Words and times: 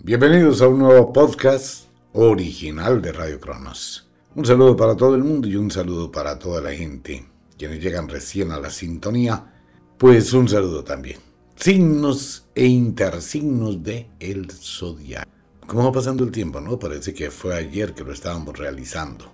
Bienvenidos 0.00 0.62
a 0.62 0.68
un 0.68 0.78
nuevo 0.78 1.12
podcast 1.12 1.86
original 2.12 3.02
de 3.02 3.10
Radio 3.10 3.40
Cronos. 3.40 4.08
Un 4.36 4.46
saludo 4.46 4.76
para 4.76 4.96
todo 4.96 5.16
el 5.16 5.24
mundo 5.24 5.48
y 5.48 5.56
un 5.56 5.72
saludo 5.72 6.12
para 6.12 6.38
toda 6.38 6.60
la 6.60 6.70
gente. 6.70 7.26
Quienes 7.58 7.82
llegan 7.82 8.08
recién 8.08 8.52
a 8.52 8.60
la 8.60 8.70
sintonía, 8.70 9.60
pues 9.98 10.32
un 10.34 10.48
saludo 10.48 10.84
también. 10.84 11.18
Signos 11.56 12.46
e 12.54 12.66
intersignos 12.66 13.82
de 13.82 14.08
el 14.20 14.48
zodiaco. 14.52 15.28
¿Cómo 15.66 15.86
va 15.86 15.90
pasando 15.90 16.22
el 16.22 16.30
tiempo, 16.30 16.60
no? 16.60 16.78
Parece 16.78 17.12
que 17.12 17.32
fue 17.32 17.56
ayer 17.56 17.92
que 17.92 18.04
lo 18.04 18.12
estábamos 18.12 18.56
realizando. 18.56 19.24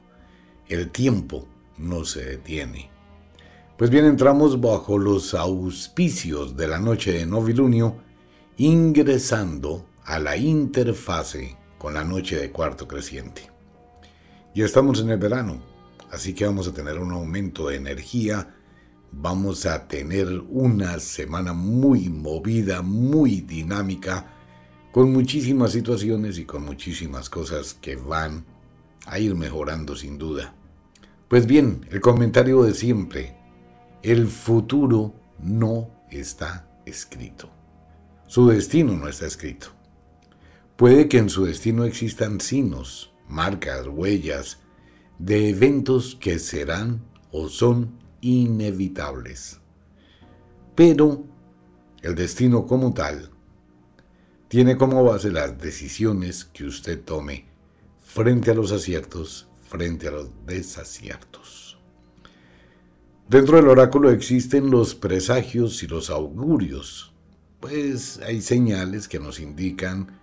El 0.66 0.90
tiempo 0.90 1.46
no 1.76 2.06
se 2.06 2.24
detiene. 2.24 2.90
Pues 3.76 3.90
bien, 3.90 4.06
entramos 4.06 4.58
bajo 4.58 4.96
los 4.96 5.34
auspicios 5.34 6.56
de 6.56 6.68
la 6.68 6.80
noche 6.80 7.12
de 7.12 7.26
novilunio, 7.26 7.96
ingresando 8.56 9.84
a 10.04 10.18
la 10.18 10.36
interfase 10.36 11.56
con 11.78 11.94
la 11.94 12.04
noche 12.04 12.36
de 12.36 12.50
cuarto 12.50 12.86
creciente. 12.86 13.50
Ya 14.54 14.64
estamos 14.64 15.00
en 15.00 15.10
el 15.10 15.18
verano, 15.18 15.62
así 16.10 16.34
que 16.34 16.46
vamos 16.46 16.68
a 16.68 16.74
tener 16.74 16.98
un 16.98 17.12
aumento 17.12 17.68
de 17.68 17.76
energía, 17.76 18.54
vamos 19.12 19.66
a 19.66 19.88
tener 19.88 20.28
una 20.48 20.98
semana 21.00 21.52
muy 21.52 22.08
movida, 22.08 22.82
muy 22.82 23.40
dinámica, 23.40 24.30
con 24.92 25.12
muchísimas 25.12 25.72
situaciones 25.72 26.38
y 26.38 26.44
con 26.44 26.64
muchísimas 26.64 27.28
cosas 27.28 27.74
que 27.74 27.96
van 27.96 28.44
a 29.06 29.18
ir 29.18 29.34
mejorando 29.34 29.96
sin 29.96 30.18
duda. 30.18 30.54
Pues 31.28 31.46
bien, 31.46 31.86
el 31.90 32.00
comentario 32.00 32.62
de 32.62 32.74
siempre, 32.74 33.36
el 34.02 34.28
futuro 34.28 35.14
no 35.40 35.90
está 36.10 36.68
escrito. 36.86 37.50
Su 38.26 38.48
destino 38.48 38.96
no 38.96 39.08
está 39.08 39.26
escrito. 39.26 39.68
Puede 40.76 41.08
que 41.08 41.18
en 41.18 41.30
su 41.30 41.44
destino 41.44 41.84
existan 41.84 42.40
signos, 42.40 43.12
marcas, 43.28 43.86
huellas 43.86 44.58
de 45.18 45.50
eventos 45.50 46.16
que 46.20 46.40
serán 46.40 47.04
o 47.30 47.48
son 47.48 47.98
inevitables. 48.20 49.60
Pero 50.74 51.24
el 52.02 52.16
destino 52.16 52.66
como 52.66 52.92
tal 52.92 53.30
tiene 54.48 54.76
como 54.76 55.04
base 55.04 55.30
las 55.30 55.58
decisiones 55.58 56.44
que 56.44 56.64
usted 56.64 57.00
tome 57.00 57.46
frente 58.02 58.50
a 58.50 58.54
los 58.54 58.72
aciertos, 58.72 59.48
frente 59.62 60.08
a 60.08 60.10
los 60.10 60.30
desaciertos. 60.44 61.78
Dentro 63.28 63.56
del 63.56 63.68
oráculo 63.68 64.10
existen 64.10 64.70
los 64.70 64.94
presagios 64.94 65.82
y 65.82 65.86
los 65.86 66.10
augurios, 66.10 67.14
pues 67.60 68.18
hay 68.18 68.42
señales 68.42 69.08
que 69.08 69.18
nos 69.18 69.40
indican 69.40 70.20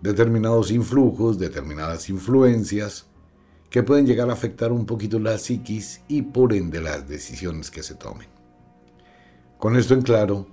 determinados 0.00 0.70
influjos, 0.70 1.38
determinadas 1.38 2.08
influencias 2.08 3.06
que 3.70 3.82
pueden 3.82 4.06
llegar 4.06 4.30
a 4.30 4.34
afectar 4.34 4.72
un 4.72 4.86
poquito 4.86 5.18
la 5.18 5.38
psiquis 5.38 6.02
y 6.08 6.22
por 6.22 6.52
ende 6.52 6.80
las 6.80 7.08
decisiones 7.08 7.70
que 7.70 7.82
se 7.82 7.94
tomen. 7.94 8.28
Con 9.58 9.76
esto 9.76 9.94
en 9.94 10.02
claro, 10.02 10.46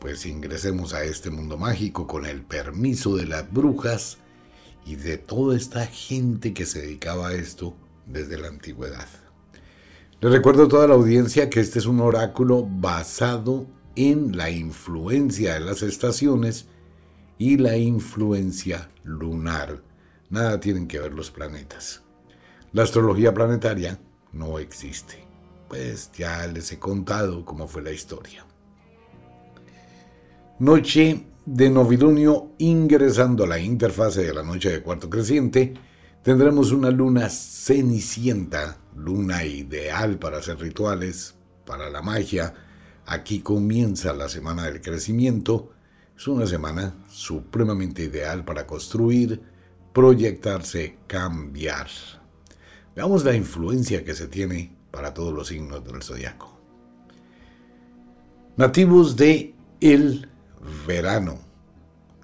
pues 0.00 0.26
ingresemos 0.26 0.94
a 0.94 1.04
este 1.04 1.30
mundo 1.30 1.56
mágico 1.56 2.06
con 2.06 2.26
el 2.26 2.42
permiso 2.42 3.16
de 3.16 3.26
las 3.26 3.50
brujas 3.52 4.18
y 4.84 4.96
de 4.96 5.18
toda 5.18 5.56
esta 5.56 5.86
gente 5.86 6.54
que 6.54 6.66
se 6.66 6.82
dedicaba 6.82 7.28
a 7.28 7.34
esto 7.34 7.74
desde 8.06 8.38
la 8.38 8.48
antigüedad. 8.48 9.06
Les 10.20 10.32
recuerdo 10.32 10.64
a 10.64 10.68
toda 10.68 10.86
la 10.88 10.94
audiencia 10.94 11.50
que 11.50 11.60
este 11.60 11.78
es 11.78 11.86
un 11.86 12.00
oráculo 12.00 12.66
basado 12.66 13.66
en 13.96 14.36
la 14.36 14.50
influencia 14.50 15.54
de 15.54 15.60
las 15.60 15.82
estaciones 15.82 16.66
y 17.38 17.56
la 17.56 17.76
influencia 17.76 18.88
lunar. 19.04 19.82
Nada 20.30 20.58
tienen 20.60 20.88
que 20.88 20.98
ver 20.98 21.12
los 21.12 21.30
planetas. 21.30 22.02
La 22.72 22.82
astrología 22.82 23.32
planetaria 23.32 23.98
no 24.32 24.58
existe. 24.58 25.24
Pues 25.68 26.10
ya 26.12 26.46
les 26.46 26.72
he 26.72 26.78
contado 26.78 27.44
cómo 27.44 27.66
fue 27.66 27.82
la 27.82 27.92
historia. 27.92 28.44
Noche 30.58 31.26
de 31.44 31.70
novilunio 31.70 32.52
ingresando 32.58 33.44
a 33.44 33.46
la 33.46 33.58
interfase 33.58 34.24
de 34.24 34.34
la 34.34 34.42
noche 34.42 34.70
de 34.70 34.82
cuarto 34.82 35.08
creciente, 35.10 35.74
tendremos 36.22 36.72
una 36.72 36.90
luna 36.90 37.28
cenicienta, 37.28 38.78
luna 38.96 39.44
ideal 39.44 40.18
para 40.18 40.38
hacer 40.38 40.58
rituales, 40.58 41.34
para 41.64 41.90
la 41.90 42.02
magia. 42.02 42.54
Aquí 43.06 43.40
comienza 43.40 44.12
la 44.12 44.28
semana 44.28 44.64
del 44.64 44.80
crecimiento 44.80 45.75
es 46.16 46.26
una 46.28 46.46
semana 46.46 46.94
supremamente 47.08 48.04
ideal 48.04 48.44
para 48.44 48.66
construir, 48.66 49.42
proyectarse, 49.92 50.96
cambiar. 51.06 51.88
Veamos 52.94 53.24
la 53.24 53.34
influencia 53.34 54.04
que 54.04 54.14
se 54.14 54.26
tiene 54.26 54.74
para 54.90 55.12
todos 55.12 55.34
los 55.34 55.48
signos 55.48 55.84
del 55.84 56.02
zodiaco. 56.02 56.58
Nativos 58.56 59.16
de 59.16 59.54
el 59.80 60.28
verano. 60.86 61.38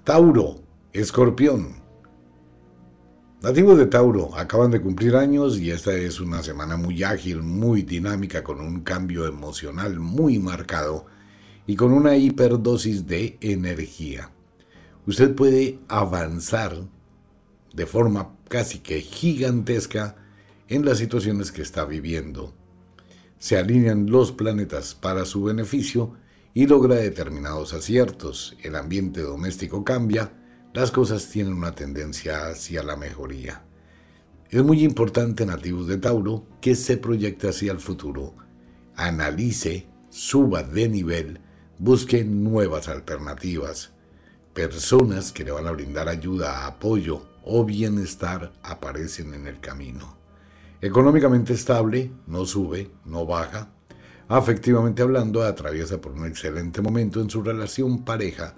Tauro, 0.03 0.61
Escorpión. 0.91 1.75
Nativos 3.43 3.77
de 3.77 3.85
Tauro 3.85 4.35
acaban 4.35 4.71
de 4.71 4.81
cumplir 4.81 5.15
años 5.15 5.59
y 5.59 5.69
esta 5.69 5.93
es 5.93 6.19
una 6.19 6.41
semana 6.41 6.77
muy 6.77 7.03
ágil, 7.03 7.43
muy 7.43 7.83
dinámica, 7.83 8.43
con 8.43 8.59
un 8.59 8.81
cambio 8.81 9.27
emocional 9.27 9.99
muy 9.99 10.39
marcado 10.39 11.05
y 11.65 11.75
con 11.75 11.93
una 11.93 12.17
hiperdosis 12.17 13.07
de 13.07 13.37
energía. 13.41 14.31
Usted 15.05 15.35
puede 15.35 15.79
avanzar 15.87 16.77
de 17.73 17.85
forma 17.85 18.35
casi 18.47 18.79
que 18.79 19.01
gigantesca 19.01 20.15
en 20.67 20.85
las 20.85 20.97
situaciones 20.97 21.51
que 21.51 21.61
está 21.61 21.85
viviendo. 21.85 22.53
Se 23.37 23.57
alinean 23.57 24.09
los 24.09 24.31
planetas 24.31 24.95
para 24.95 25.25
su 25.25 25.43
beneficio 25.43 26.13
y 26.53 26.67
logra 26.67 26.95
determinados 26.95 27.73
aciertos. 27.73 28.55
El 28.61 28.75
ambiente 28.75 29.21
doméstico 29.21 29.83
cambia, 29.83 30.31
las 30.73 30.91
cosas 30.91 31.29
tienen 31.29 31.53
una 31.53 31.73
tendencia 31.73 32.47
hacia 32.47 32.83
la 32.83 32.95
mejoría. 32.95 33.63
Es 34.49 34.63
muy 34.63 34.83
importante, 34.83 35.45
nativos 35.45 35.87
de 35.87 35.97
Tauro, 35.97 36.45
que 36.61 36.75
se 36.75 36.97
proyecte 36.97 37.49
hacia 37.49 37.71
el 37.71 37.79
futuro, 37.79 38.35
analice, 38.95 39.87
suba 40.09 40.61
de 40.61 40.89
nivel, 40.89 41.39
Busque 41.79 42.23
nuevas 42.23 42.87
alternativas, 42.87 43.91
personas 44.53 45.31
que 45.31 45.43
le 45.43 45.51
van 45.51 45.67
a 45.67 45.71
brindar 45.71 46.07
ayuda, 46.07 46.67
apoyo 46.67 47.25
o 47.43 47.65
bienestar 47.65 48.53
aparecen 48.61 49.33
en 49.33 49.47
el 49.47 49.59
camino. 49.59 50.17
Económicamente 50.81 51.53
estable, 51.53 52.11
no 52.27 52.45
sube, 52.45 52.91
no 53.05 53.25
baja. 53.25 53.71
Afectivamente 54.27 55.01
hablando, 55.01 55.41
atraviesa 55.41 55.99
por 55.99 56.11
un 56.11 56.25
excelente 56.25 56.81
momento 56.81 57.21
en 57.21 57.29
su 57.29 57.41
relación 57.41 58.03
pareja 58.05 58.55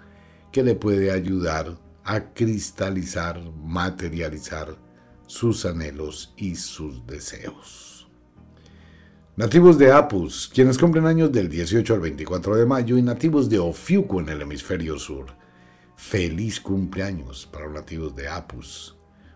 que 0.52 0.64
le 0.64 0.76
puede 0.76 1.12
ayudar 1.12 1.78
a 2.03 2.34
cristalizar, 2.34 3.41
materializar 3.64 4.76
sus 5.26 5.66
anhelos 5.66 6.34
y 6.38 6.56
sus 6.56 7.06
deseos. 7.08 7.95
Nativos 9.37 9.78
de 9.78 9.91
Apus, 9.91 10.49
quienes 10.53 10.78
cumplen 10.78 11.05
años 11.05 11.29
del 11.29 11.49
18 11.49 11.93
al 11.93 11.99
24 11.99 12.55
de 12.55 12.66
mayo, 12.66 12.97
y 12.97 13.02
nativos 13.02 13.49
de 13.49 13.59
Ofiuco 13.59 14.22
en 14.22 14.29
el 14.29 14.41
hemisferio 14.41 14.97
sur. 14.97 15.26
Feliz 15.97 16.61
cumpleaños 16.61 17.46
para 17.46 17.66
los 17.66 17.73
nativos 17.73 18.16
de 18.16 18.29
Apus. 18.29 18.96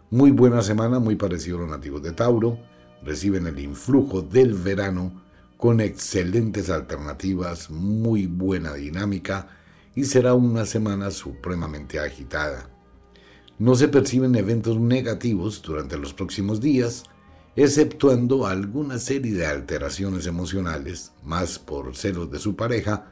Muy 0.09 0.31
buena 0.31 0.61
semana, 0.61 0.99
muy 0.99 1.17
parecido 1.17 1.57
a 1.57 1.61
los 1.63 1.69
nativos 1.69 2.01
de 2.01 2.13
Tauro. 2.13 2.57
Reciben 3.03 3.45
el 3.45 3.59
influjo 3.59 4.21
del 4.21 4.53
verano 4.53 5.21
con 5.57 5.81
excelentes 5.81 6.69
alternativas, 6.69 7.69
muy 7.69 8.25
buena 8.25 8.75
dinámica 8.75 9.49
y 9.95 10.05
será 10.05 10.33
una 10.33 10.65
semana 10.65 11.11
supremamente 11.11 11.99
agitada. 11.99 12.69
No 13.57 13.75
se 13.75 13.89
perciben 13.89 14.33
eventos 14.35 14.79
negativos 14.79 15.61
durante 15.61 15.97
los 15.97 16.13
próximos 16.13 16.61
días, 16.61 17.03
exceptuando 17.55 18.45
alguna 18.47 18.99
serie 18.99 19.33
de 19.33 19.45
alteraciones 19.45 20.25
emocionales, 20.27 21.11
más 21.23 21.59
por 21.59 21.95
celos 21.95 22.31
de 22.31 22.39
su 22.39 22.55
pareja, 22.55 23.11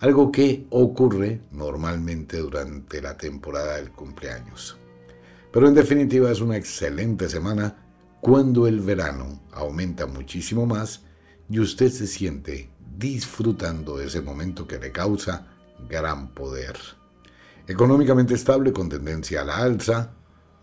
algo 0.00 0.32
que 0.32 0.66
ocurre 0.70 1.40
normalmente 1.52 2.38
durante 2.38 3.00
la 3.00 3.16
temporada 3.16 3.76
del 3.76 3.90
cumpleaños. 3.90 4.76
Pero 5.52 5.68
en 5.68 5.74
definitiva 5.74 6.30
es 6.30 6.40
una 6.40 6.56
excelente 6.56 7.28
semana 7.28 7.76
cuando 8.20 8.66
el 8.66 8.80
verano 8.80 9.42
aumenta 9.52 10.06
muchísimo 10.06 10.66
más 10.66 11.02
y 11.48 11.60
usted 11.60 11.90
se 11.90 12.06
siente 12.06 12.70
disfrutando 12.96 13.96
de 13.96 14.06
ese 14.06 14.20
momento 14.20 14.66
que 14.66 14.78
le 14.78 14.90
causa 14.92 15.46
gran 15.88 16.28
poder. 16.28 16.76
Económicamente 17.66 18.34
estable 18.34 18.72
con 18.72 18.88
tendencia 18.88 19.42
a 19.42 19.44
la 19.44 19.56
alza, 19.58 20.14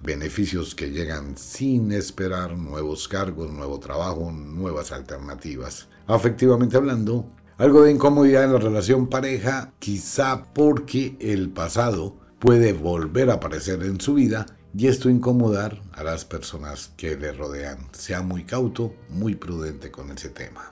beneficios 0.03 0.75
que 0.75 0.89
llegan 0.89 1.37
sin 1.37 1.91
esperar, 1.91 2.57
nuevos 2.57 3.07
cargos, 3.07 3.51
nuevo 3.51 3.79
trabajo, 3.79 4.31
nuevas 4.31 4.91
alternativas. 4.91 5.87
Afectivamente 6.07 6.77
hablando, 6.77 7.29
algo 7.57 7.83
de 7.83 7.91
incomodidad 7.91 8.45
en 8.45 8.53
la 8.53 8.59
relación 8.59 9.07
pareja, 9.07 9.73
quizá 9.79 10.45
porque 10.53 11.15
el 11.19 11.49
pasado 11.51 12.17
puede 12.39 12.73
volver 12.73 13.29
a 13.29 13.35
aparecer 13.35 13.83
en 13.83 14.01
su 14.01 14.15
vida 14.15 14.45
y 14.75 14.87
esto 14.87 15.09
incomodar 15.09 15.81
a 15.91 16.03
las 16.03 16.25
personas 16.25 16.91
que 16.97 17.15
le 17.15 17.31
rodean. 17.31 17.89
Sea 17.91 18.21
muy 18.21 18.45
cauto, 18.45 18.95
muy 19.09 19.35
prudente 19.35 19.91
con 19.91 20.11
ese 20.11 20.29
tema. 20.29 20.71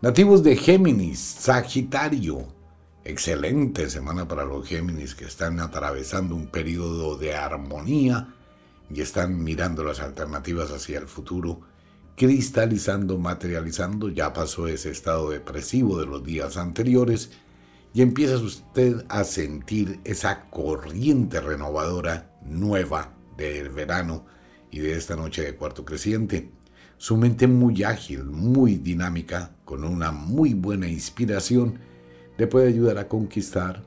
Nativos 0.00 0.42
de 0.42 0.54
Géminis, 0.56 1.18
Sagitario. 1.18 2.46
Excelente 3.06 3.90
semana 3.90 4.26
para 4.26 4.46
los 4.46 4.66
Géminis 4.66 5.14
que 5.14 5.26
están 5.26 5.60
atravesando 5.60 6.34
un 6.34 6.46
periodo 6.46 7.18
de 7.18 7.34
armonía 7.34 8.34
y 8.88 9.02
están 9.02 9.44
mirando 9.44 9.84
las 9.84 10.00
alternativas 10.00 10.70
hacia 10.70 11.00
el 11.00 11.06
futuro, 11.06 11.60
cristalizando, 12.16 13.18
materializando. 13.18 14.08
Ya 14.08 14.32
pasó 14.32 14.68
ese 14.68 14.90
estado 14.90 15.28
depresivo 15.28 16.00
de 16.00 16.06
los 16.06 16.24
días 16.24 16.56
anteriores 16.56 17.32
y 17.92 18.00
empieza 18.00 18.38
usted 18.38 19.04
a 19.10 19.24
sentir 19.24 20.00
esa 20.04 20.48
corriente 20.48 21.42
renovadora 21.42 22.34
nueva 22.42 23.12
del 23.36 23.68
verano 23.68 24.24
y 24.70 24.78
de 24.78 24.96
esta 24.96 25.14
noche 25.14 25.42
de 25.42 25.56
cuarto 25.56 25.84
creciente. 25.84 26.52
Su 26.96 27.18
mente 27.18 27.48
muy 27.48 27.82
ágil, 27.82 28.24
muy 28.24 28.76
dinámica, 28.76 29.56
con 29.66 29.84
una 29.84 30.10
muy 30.10 30.54
buena 30.54 30.88
inspiración, 30.88 31.80
le 32.36 32.46
puede 32.46 32.68
ayudar 32.68 32.98
a 32.98 33.08
conquistar 33.08 33.82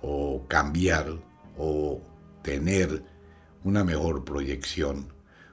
o 0.00 0.44
cambiar 0.48 1.06
o 1.58 2.00
tener 2.42 3.04
una 3.64 3.84
mejor 3.84 4.24
proyección. 4.24 5.08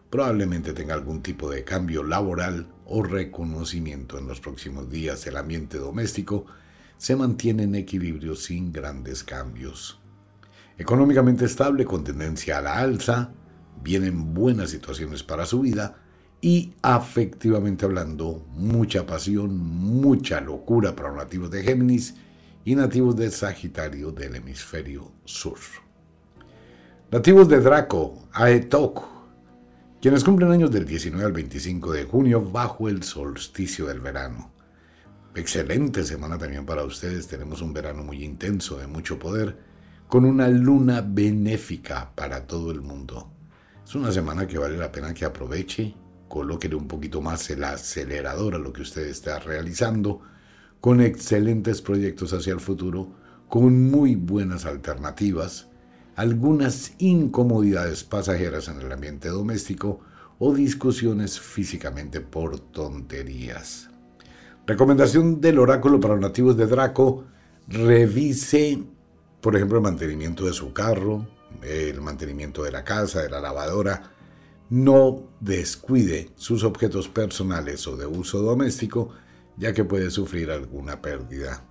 Probablemente 0.10 0.74
tenga 0.74 0.96
algún 0.96 1.22
tipo 1.22 1.50
de 1.50 1.64
cambio 1.64 2.04
laboral 2.04 2.68
o 2.86 3.04
reconocimiento 3.04 4.18
en 4.18 4.28
los 4.28 4.40
próximos 4.40 4.90
días. 4.90 5.26
El 5.28 5.38
ambiente 5.38 5.78
doméstico 5.78 6.46
se 6.98 7.16
mantiene 7.16 7.64
en 7.64 7.76
equilibrio 7.76 8.36
sin 8.36 8.72
grandes 8.72 9.24
cambios. 9.24 10.00
Económicamente 10.78 11.46
estable 11.46 11.86
con 11.86 12.04
tendencia 12.04 12.58
a 12.58 12.62
la 12.62 12.80
alza, 12.80 13.32
vienen 13.84 14.34
buenas 14.34 14.72
situaciones 14.72 15.24
para 15.24 15.46
su 15.46 15.62
vida 15.62 15.98
y 16.42 16.74
afectivamente 16.82 17.86
hablando, 17.86 18.46
mucha 18.54 19.06
pasión, 19.06 19.58
mucha 19.58 20.40
locura 20.42 20.96
para 20.96 21.10
los 21.10 21.18
nativos 21.18 21.52
de 21.52 21.64
Géminis 21.64 22.16
y 22.64 22.76
nativos 22.76 23.16
de 23.16 23.30
Sagitario 23.30 24.12
del 24.12 24.36
hemisferio 24.36 25.12
sur. 25.26 25.58
Nativos 27.12 27.50
de 27.50 27.60
Draco, 27.60 28.28
Aetok, 28.32 29.04
quienes 30.02 30.24
cumplen 30.24 30.52
años 30.52 30.72
del 30.72 30.86
19 30.86 31.26
al 31.26 31.34
25 31.34 31.92
de 31.92 32.04
junio 32.06 32.42
bajo 32.42 32.88
el 32.88 33.04
solsticio 33.04 33.86
del 33.88 34.00
verano. 34.00 34.52
Excelente 35.36 36.04
semana 36.04 36.38
también 36.38 36.66
para 36.66 36.84
ustedes. 36.84 37.28
Tenemos 37.28 37.62
un 37.62 37.74
verano 37.74 38.04
muy 38.04 38.24
intenso, 38.24 38.78
de 38.78 38.88
mucho 38.88 39.20
poder, 39.20 39.58
con 40.08 40.26
una 40.26 40.48
luna 40.48 41.02
benéfica 41.02 42.12
para 42.16 42.48
todo 42.48 42.72
el 42.72 42.82
mundo. 42.82 43.32
Es 43.84 43.94
una 43.96 44.12
semana 44.12 44.48
que 44.48 44.58
vale 44.58 44.78
la 44.78 44.92
pena 44.92 45.14
que 45.14 45.26
aproveche, 45.26 45.96
colóquele 46.30 46.76
un 46.76 46.88
poquito 46.88 47.22
más 47.22 47.50
el 47.50 47.66
acelerador 47.66 48.56
a 48.56 48.60
lo 48.60 48.72
que 48.72 48.84
usted 48.84 49.08
está 49.08 49.40
realizando, 49.40 50.22
con 50.80 51.02
excelentes 51.02 51.82
proyectos 51.82 52.32
hacia 52.32 52.54
el 52.54 52.62
futuro, 52.62 53.10
con 53.50 53.90
muy 53.92 54.16
buenas 54.16 54.66
alternativas, 54.66 55.68
algunas 56.16 56.94
incomodidades 57.00 58.06
pasajeras 58.06 58.70
en 58.70 58.80
el 58.80 58.92
ambiente 58.92 59.28
doméstico 59.28 60.00
o 60.38 60.54
discusiones 60.54 61.40
físicamente 61.40 62.22
por 62.22 62.60
tonterías. 62.60 63.90
Recomendación 64.66 65.42
del 65.42 65.60
oráculo 65.60 66.00
para 66.00 66.14
los 66.14 66.22
nativos 66.22 66.56
de 66.56 66.68
Draco, 66.68 67.26
revise, 67.68 68.84
por 69.42 69.56
ejemplo, 69.56 69.78
el 69.78 69.84
mantenimiento 69.84 70.46
de 70.46 70.54
su 70.54 70.74
carro, 70.74 71.28
el 71.64 72.00
mantenimiento 72.02 72.64
de 72.64 72.72
la 72.72 72.84
casa, 72.84 73.22
de 73.22 73.30
la 73.30 73.40
lavadora. 73.40 74.12
No 74.70 75.24
descuide 75.40 76.30
sus 76.36 76.64
objetos 76.64 77.10
personales 77.10 77.88
o 77.88 77.98
de 77.98 78.06
uso 78.06 78.42
doméstico, 78.42 79.10
ya 79.58 79.74
que 79.74 79.84
puede 79.84 80.12
sufrir 80.12 80.52
alguna 80.52 81.02
pérdida. 81.02 81.66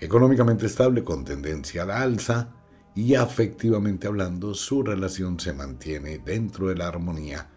Económicamente 0.00 0.66
estable 0.66 1.04
con 1.04 1.24
tendencia 1.24 1.82
a 1.82 1.86
la 1.86 2.00
alza 2.00 2.54
y 2.94 3.14
afectivamente 3.14 4.06
hablando, 4.06 4.54
su 4.54 4.82
relación 4.82 5.38
se 5.38 5.52
mantiene 5.52 6.18
dentro 6.18 6.68
de 6.68 6.76
la 6.76 6.88
armonía 6.88 7.48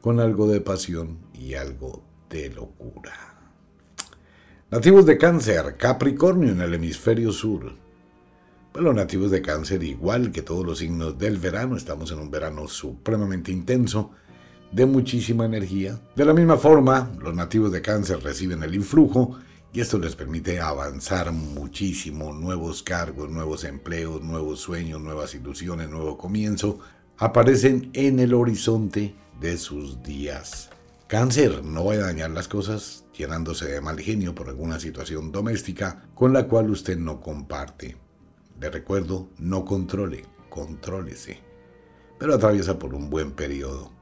con 0.00 0.18
algo 0.18 0.48
de 0.48 0.60
pasión 0.60 1.18
y 1.32 1.54
algo 1.54 2.02
de 2.28 2.50
locura. 2.50 3.32
Nativos 4.70 5.06
de 5.06 5.18
cáncer, 5.18 5.76
Capricornio 5.76 6.50
en 6.50 6.60
el 6.62 6.74
hemisferio 6.74 7.30
sur. 7.30 7.74
Pues 8.72 8.82
los 8.82 8.94
nativos 8.94 9.30
de 9.30 9.42
cáncer, 9.42 9.82
igual 9.82 10.32
que 10.32 10.40
todos 10.40 10.64
los 10.64 10.78
signos 10.78 11.18
del 11.18 11.36
verano, 11.36 11.76
estamos 11.76 12.10
en 12.10 12.18
un 12.18 12.30
verano 12.30 12.66
supremamente 12.66 13.52
intenso, 13.52 14.12
de 14.72 14.86
muchísima 14.86 15.44
energía. 15.44 16.00
De 16.16 16.24
la 16.24 16.32
misma 16.32 16.56
forma, 16.56 17.10
los 17.20 17.34
nativos 17.34 17.70
de 17.70 17.82
cáncer 17.82 18.22
reciben 18.22 18.62
el 18.62 18.74
influjo 18.74 19.38
y 19.72 19.80
esto 19.80 19.98
les 19.98 20.16
permite 20.16 20.60
avanzar 20.60 21.32
muchísimo, 21.32 22.32
nuevos 22.32 22.82
cargos, 22.82 23.30
nuevos 23.30 23.64
empleos, 23.64 24.22
nuevos 24.22 24.60
sueños, 24.60 25.00
nuevas 25.00 25.34
ilusiones, 25.34 25.88
nuevo 25.88 26.18
comienzo, 26.18 26.78
aparecen 27.16 27.90
en 27.94 28.18
el 28.18 28.34
horizonte 28.34 29.14
de 29.40 29.56
sus 29.56 30.02
días. 30.02 30.68
Cáncer, 31.06 31.62
no 31.64 31.84
vaya 31.84 32.02
a 32.02 32.06
dañar 32.06 32.30
las 32.30 32.48
cosas 32.48 33.04
llenándose 33.16 33.66
de 33.66 33.80
mal 33.80 33.98
genio 34.00 34.34
por 34.34 34.48
alguna 34.48 34.80
situación 34.80 35.32
doméstica 35.32 36.06
con 36.14 36.32
la 36.32 36.48
cual 36.48 36.70
usted 36.70 36.96
no 36.96 37.20
comparte. 37.20 37.96
Le 38.60 38.70
recuerdo, 38.70 39.28
no 39.38 39.64
controle, 39.64 40.24
contrólese, 40.48 41.40
pero 42.18 42.34
atraviesa 42.34 42.78
por 42.78 42.94
un 42.94 43.10
buen 43.10 43.32
periodo. 43.32 44.01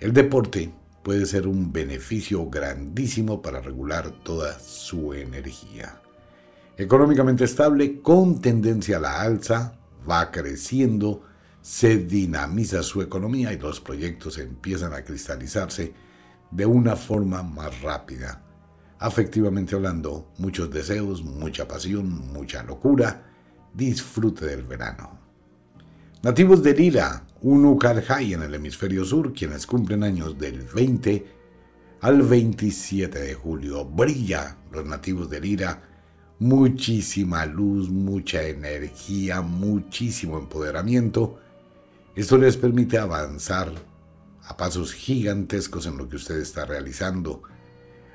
El 0.00 0.12
deporte 0.12 0.72
puede 1.02 1.26
ser 1.26 1.46
un 1.46 1.72
beneficio 1.72 2.48
grandísimo 2.50 3.40
para 3.40 3.60
regular 3.60 4.10
toda 4.22 4.58
su 4.58 5.14
energía. 5.14 6.00
Económicamente 6.76 7.44
estable, 7.44 8.00
con 8.00 8.40
tendencia 8.40 8.96
a 8.96 9.00
la 9.00 9.20
alza, 9.20 9.78
va 10.08 10.30
creciendo, 10.30 11.22
se 11.60 11.98
dinamiza 11.98 12.82
su 12.82 13.00
economía 13.00 13.52
y 13.52 13.58
los 13.58 13.80
proyectos 13.80 14.38
empiezan 14.38 14.92
a 14.92 15.04
cristalizarse 15.04 15.94
de 16.50 16.66
una 16.66 16.96
forma 16.96 17.42
más 17.42 17.80
rápida. 17.80 18.42
Afectivamente 18.98 19.74
hablando, 19.74 20.32
muchos 20.38 20.70
deseos, 20.70 21.22
mucha 21.22 21.68
pasión, 21.68 22.32
mucha 22.32 22.62
locura, 22.62 23.26
disfrute 23.72 24.46
del 24.46 24.64
verano. 24.64 25.18
Nativos 26.22 26.62
de 26.62 26.74
Lira, 26.74 27.24
un 27.44 27.64
Ukalhai 27.64 28.34
en 28.34 28.42
el 28.42 28.54
hemisferio 28.54 29.04
sur, 29.04 29.32
quienes 29.32 29.66
cumplen 29.66 30.02
años 30.02 30.36
del 30.36 30.62
20 30.62 31.24
al 32.00 32.22
27 32.22 33.18
de 33.18 33.34
julio. 33.34 33.84
Brilla 33.84 34.56
los 34.72 34.84
nativos 34.84 35.30
de 35.30 35.40
Lira, 35.40 35.82
muchísima 36.40 37.46
luz, 37.46 37.88
mucha 37.88 38.42
energía, 38.42 39.40
muchísimo 39.40 40.38
empoderamiento 40.38 41.38
esto 42.14 42.38
les 42.38 42.56
permite 42.56 42.96
avanzar 42.96 43.72
a 44.44 44.56
pasos 44.56 44.92
gigantescos 44.92 45.86
en 45.86 45.96
lo 45.96 46.08
que 46.08 46.14
usted 46.14 46.36
está 46.36 46.64
realizando. 46.64 47.42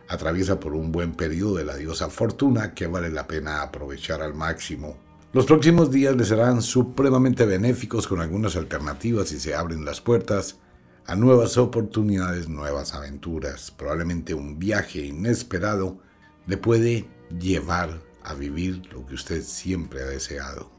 Atraviesa 0.07 0.57
por 0.57 0.73
un 0.73 0.93
buen 0.93 1.15
periodo 1.15 1.57
de 1.57 1.65
la 1.65 1.75
diosa 1.75 2.09
Fortuna 2.09 2.73
que 2.73 2.87
vale 2.87 3.09
la 3.09 3.27
pena 3.27 3.61
aprovechar 3.61 4.21
al 4.21 4.33
máximo. 4.33 5.08
Los 5.31 5.45
próximos 5.45 5.91
días 5.91 6.15
les 6.15 6.29
serán 6.29 6.63
supremamente 6.63 7.45
benéficos 7.45 8.07
con 8.07 8.19
algunas 8.19 8.55
alternativas 8.55 9.31
y 9.31 9.39
se 9.39 9.53
abren 9.53 9.85
las 9.85 10.01
puertas 10.01 10.57
a 11.05 11.15
nuevas 11.15 11.55
oportunidades, 11.57 12.49
nuevas 12.49 12.95
aventuras. 12.95 13.69
Probablemente 13.69 14.33
un 14.33 14.57
viaje 14.57 15.05
inesperado 15.05 15.99
le 16.47 16.57
puede 16.57 17.07
llevar 17.39 18.01
a 18.23 18.33
vivir 18.33 18.81
lo 18.91 19.05
que 19.05 19.13
usted 19.13 19.43
siempre 19.43 20.01
ha 20.01 20.05
deseado 20.05 20.71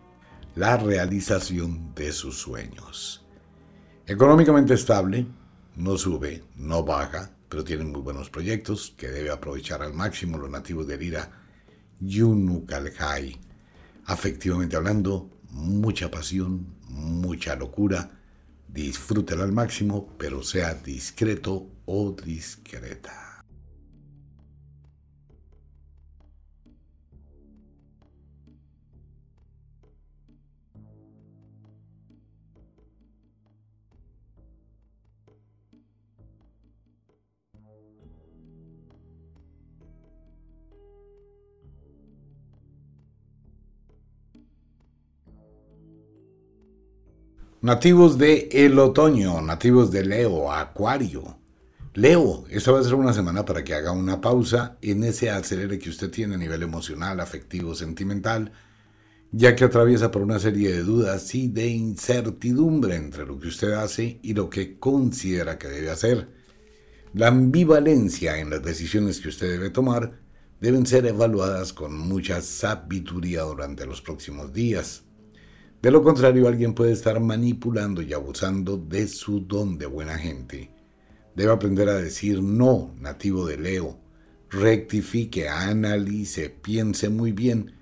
la 0.57 0.76
realización 0.76 1.95
de 1.95 2.11
sus 2.11 2.38
sueños. 2.38 3.25
Económicamente 4.04 4.75
estable, 4.75 5.26
no 5.76 5.97
sube, 5.97 6.42
no 6.57 6.83
baja, 6.83 7.30
pero 7.49 7.62
tiene 7.62 7.85
muy 7.85 8.00
buenos 8.00 8.30
proyectos 8.30 8.92
que 8.97 9.09
debe 9.09 9.30
aprovechar 9.30 9.80
al 9.83 9.95
máximo 9.95 10.38
los 10.38 10.50
nativos 10.50 10.88
de 10.88 10.99
Lira, 10.99 11.30
Yunukalhai. 12.00 13.50
Afectivamente 14.11 14.75
hablando, 14.75 15.31
mucha 15.50 16.11
pasión, 16.11 16.75
mucha 16.88 17.55
locura, 17.55 18.11
disfrútela 18.67 19.45
al 19.45 19.52
máximo, 19.52 20.17
pero 20.19 20.43
sea 20.43 20.75
discreto 20.75 21.69
o 21.85 22.11
discreta. 22.11 23.29
Nativos 47.62 48.17
de 48.17 48.49
el 48.52 48.79
otoño, 48.79 49.43
nativos 49.43 49.90
de 49.90 50.02
Leo, 50.02 50.50
Acuario. 50.50 51.37
Leo, 51.93 52.47
esta 52.49 52.73
va 52.73 52.81
a 52.81 52.83
ser 52.83 52.95
una 52.95 53.12
semana 53.12 53.45
para 53.45 53.62
que 53.62 53.75
haga 53.75 53.93
una 53.93 54.23
pausa 54.23 54.79
en 54.81 55.05
ese 55.05 55.29
acelere 55.29 55.79
que 55.79 55.90
usted 55.90 56.11
tiene 56.11 56.37
a 56.37 56.38
nivel 56.38 56.62
emocional, 56.62 57.21
afectivo, 57.21 57.75
sentimental, 57.75 58.50
ya 59.31 59.55
que 59.55 59.64
atraviesa 59.64 60.11
por 60.11 60.23
una 60.23 60.38
serie 60.38 60.73
de 60.73 60.85
dudas 60.85 61.35
y 61.35 61.49
de 61.49 61.69
incertidumbre 61.69 62.97
entre 62.97 63.26
lo 63.26 63.38
que 63.38 63.49
usted 63.49 63.73
hace 63.73 64.21
y 64.23 64.33
lo 64.33 64.49
que 64.49 64.79
considera 64.79 65.59
que 65.59 65.69
debe 65.69 65.90
hacer. 65.90 66.29
La 67.12 67.29
ambivalencia 67.29 68.38
en 68.38 68.49
las 68.49 68.62
decisiones 68.62 69.21
que 69.21 69.29
usted 69.29 69.50
debe 69.50 69.69
tomar 69.69 70.19
deben 70.62 70.87
ser 70.87 71.05
evaluadas 71.05 71.75
con 71.75 71.95
mucha 71.99 72.40
sabiduría 72.40 73.43
durante 73.43 73.85
los 73.85 74.00
próximos 74.00 74.50
días. 74.55 75.02
De 75.82 75.90
lo 75.90 76.02
contrario, 76.02 76.46
alguien 76.46 76.75
puede 76.75 76.92
estar 76.92 77.18
manipulando 77.20 78.02
y 78.02 78.12
abusando 78.12 78.76
de 78.76 79.08
su 79.08 79.40
don 79.40 79.78
de 79.78 79.87
buena 79.87 80.18
gente. 80.18 80.70
Debe 81.34 81.52
aprender 81.52 81.88
a 81.88 81.96
decir 81.96 82.42
no, 82.42 82.94
nativo 83.00 83.46
de 83.46 83.56
Leo. 83.56 83.99
Rectifique, 84.50 85.49
analice, 85.49 86.50
piense 86.50 87.08
muy 87.08 87.32
bien 87.32 87.72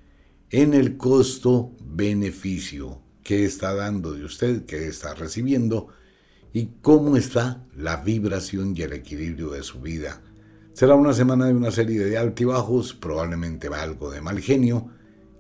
en 0.50 0.74
el 0.74 0.96
costo-beneficio 0.96 3.02
que 3.24 3.44
está 3.44 3.74
dando 3.74 4.12
de 4.12 4.24
usted, 4.24 4.64
que 4.64 4.86
está 4.86 5.14
recibiendo 5.14 5.88
y 6.52 6.66
cómo 6.80 7.16
está 7.16 7.66
la 7.76 7.96
vibración 7.96 8.74
y 8.76 8.82
el 8.82 8.92
equilibrio 8.92 9.50
de 9.50 9.64
su 9.64 9.80
vida. 9.80 10.22
Será 10.72 10.94
una 10.94 11.14
semana 11.14 11.46
de 11.46 11.54
una 11.54 11.72
serie 11.72 12.04
de 12.04 12.16
altibajos, 12.16 12.94
probablemente 12.94 13.66
algo 13.68 14.12
de 14.12 14.20
mal 14.20 14.40
genio, 14.40 14.92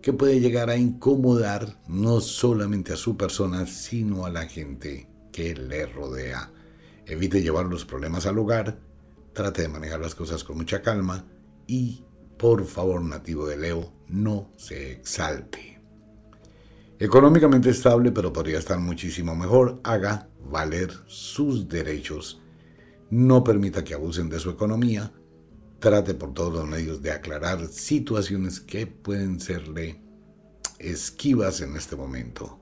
que 0.08 0.14
puede 0.14 0.40
llegar 0.40 0.70
a 0.70 0.76
incomodar 0.78 1.82
no 1.86 2.22
solamente 2.22 2.94
a 2.94 2.96
su 2.96 3.18
persona, 3.18 3.66
sino 3.66 4.24
a 4.24 4.30
la 4.30 4.46
gente 4.46 5.06
que 5.30 5.54
le 5.54 5.84
rodea. 5.84 6.50
Evite 7.04 7.42
llevar 7.42 7.66
los 7.66 7.84
problemas 7.84 8.24
al 8.24 8.38
hogar, 8.38 8.78
trate 9.34 9.60
de 9.60 9.68
manejar 9.68 10.00
las 10.00 10.14
cosas 10.14 10.44
con 10.44 10.56
mucha 10.56 10.80
calma 10.80 11.26
y, 11.66 12.06
por 12.38 12.64
favor, 12.64 13.02
nativo 13.02 13.46
de 13.46 13.58
Leo, 13.58 13.92
no 14.08 14.50
se 14.56 14.92
exalte. 14.92 15.78
Económicamente 16.98 17.68
estable, 17.68 18.10
pero 18.10 18.32
podría 18.32 18.60
estar 18.60 18.78
muchísimo 18.78 19.36
mejor, 19.36 19.78
haga 19.84 20.30
valer 20.50 20.90
sus 21.06 21.68
derechos. 21.68 22.40
No 23.10 23.44
permita 23.44 23.84
que 23.84 23.92
abusen 23.92 24.30
de 24.30 24.40
su 24.40 24.48
economía, 24.48 25.12
trate 25.78 26.14
por 26.14 26.34
todos 26.34 26.52
los 26.52 26.66
medios 26.66 27.02
de 27.02 27.12
aclarar 27.12 27.66
situaciones 27.68 28.60
que 28.60 28.86
pueden 28.86 29.40
serle 29.40 30.00
esquivas 30.78 31.60
en 31.60 31.76
este 31.76 31.96
momento. 31.96 32.58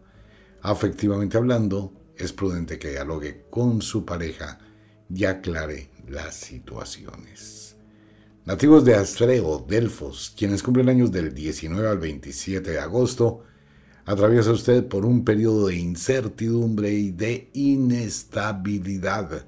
Afectivamente 0.63 1.37
hablando, 1.37 1.93
es 2.17 2.33
prudente 2.33 2.79
que 2.79 2.91
dialogue 2.91 3.45
con 3.51 3.83
su 3.83 4.05
pareja 4.05 4.59
y 5.09 5.25
aclare 5.25 5.91
las 6.09 6.35
situaciones. 6.35 7.77
Nativos 8.45 8.85
de 8.85 8.95
Astreo, 8.95 9.65
Delfos, 9.67 10.33
quienes 10.37 10.63
cumplen 10.63 10.89
años 10.89 11.11
del 11.11 11.35
19 11.35 11.89
al 11.89 11.99
27 11.99 12.71
de 12.71 12.79
agosto, 12.79 13.43
atraviesa 14.05 14.53
usted 14.53 14.87
por 14.87 15.05
un 15.05 15.25
periodo 15.25 15.67
de 15.67 15.77
incertidumbre 15.77 16.93
y 16.93 17.11
de 17.11 17.51
inestabilidad 17.55 19.47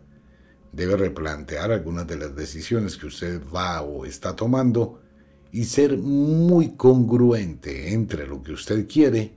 debe 0.78 0.96
replantear 0.96 1.72
algunas 1.72 2.06
de 2.06 2.16
las 2.16 2.36
decisiones 2.36 2.96
que 2.96 3.08
usted 3.08 3.42
va 3.52 3.82
o 3.82 4.04
está 4.04 4.36
tomando 4.36 5.02
y 5.50 5.64
ser 5.64 5.98
muy 5.98 6.76
congruente 6.76 7.92
entre 7.92 8.28
lo 8.28 8.40
que 8.44 8.52
usted 8.52 8.86
quiere, 8.86 9.34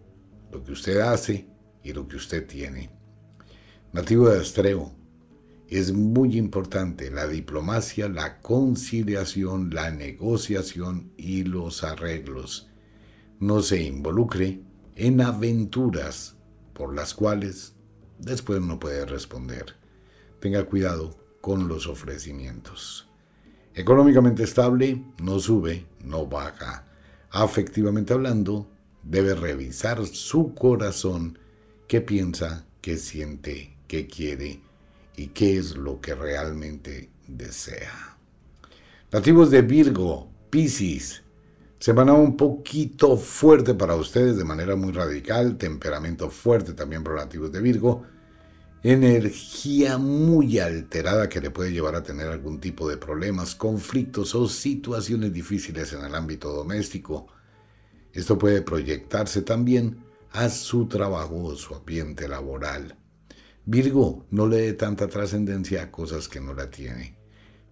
lo 0.52 0.64
que 0.64 0.74
usted 0.74 1.00
hace 1.00 1.48
y 1.84 1.94
lo 1.94 2.08
que 2.08 2.18
usted 2.18 2.46
tiene. 2.46 2.92
Nativo 3.92 4.30
de 4.30 4.40
Astreo, 4.40 4.92
es 5.68 5.92
muy 5.94 6.38
importante 6.38 7.10
la 7.10 7.26
diplomacia, 7.26 8.08
la 8.08 8.40
conciliación, 8.42 9.72
la 9.74 9.90
negociación 9.90 11.12
y 11.18 11.44
los 11.44 11.84
arreglos. 11.84 12.70
No 13.40 13.64
se 13.64 13.82
involucre 13.82 14.62
en 14.96 15.22
aventuras 15.22 16.36
por 16.74 16.94
las 16.94 17.16
cuales 17.16 17.74
después 18.20 18.62
no 18.62 18.80
puede 18.80 19.08
responder. 19.08 19.76
Tenga 20.40 20.66
cuidado 20.66 21.21
con 21.42 21.68
los 21.68 21.88
ofrecimientos. 21.88 23.08
Económicamente 23.74 24.44
estable, 24.44 25.04
no 25.22 25.40
sube, 25.40 25.86
no 26.04 26.28
baja. 26.28 26.86
Afectivamente 27.32 28.14
hablando, 28.14 28.70
debe 29.04 29.34
revisar 29.34 30.06
su 30.06 30.54
corazón, 30.54 31.40
qué 31.88 32.02
piensa, 32.02 32.66
qué 32.82 32.98
siente, 32.98 33.76
qué 33.88 34.08
quiere 34.08 34.62
y 35.16 35.28
qué 35.28 35.58
es 35.58 35.76
lo 35.76 36.00
que 36.02 36.16
realmente 36.16 37.10
desea. 37.28 38.18
Nativos 39.12 39.52
de 39.52 39.62
Virgo, 39.62 40.30
Piscis, 40.50 41.24
semana 41.80 42.14
un 42.14 42.38
poquito 42.38 43.18
fuerte 43.18 43.74
para 43.74 43.96
ustedes 43.96 44.38
de 44.38 44.46
manera 44.46 44.76
muy 44.76 44.92
radical, 44.92 45.58
temperamento 45.58 46.30
fuerte 46.30 46.74
también 46.74 47.04
para 47.04 47.18
nativos 47.18 47.52
de 47.52 47.62
Virgo, 47.62 48.04
energía 48.84 50.00
muy 50.00 50.58
alterada 50.58 51.30
que 51.30 51.40
le 51.40 51.52
puede 51.52 51.72
llevar 51.72 51.96
a 51.96 52.04
tener 52.04 52.28
algún 52.28 52.60
tipo 52.60 52.90
de 52.90 52.98
problemas, 52.98 53.54
conflictos 53.54 54.34
o 54.34 54.48
situaciones 54.48 55.32
difíciles 55.32 55.94
en 55.94 56.04
el 56.04 56.16
ámbito 56.16 56.52
doméstico. 56.52 57.28
Esto 58.12 58.38
puede 58.38 58.62
proyectarse 58.62 59.44
también 59.44 60.04
a 60.32 60.50
su 60.50 60.88
trabajo 60.88 61.44
o 61.44 61.56
su 61.56 61.76
ambiente 61.76 62.28
laboral. 62.28 62.98
Virgo, 63.66 64.26
no 64.32 64.48
le 64.48 64.58
dé 64.58 64.74
tanta 64.74 65.08
trascendencia 65.08 65.84
a 65.84 65.92
cosas 65.92 66.28
que 66.28 66.42
no 66.42 66.54
la 66.54 66.72
tiene. 66.72 67.16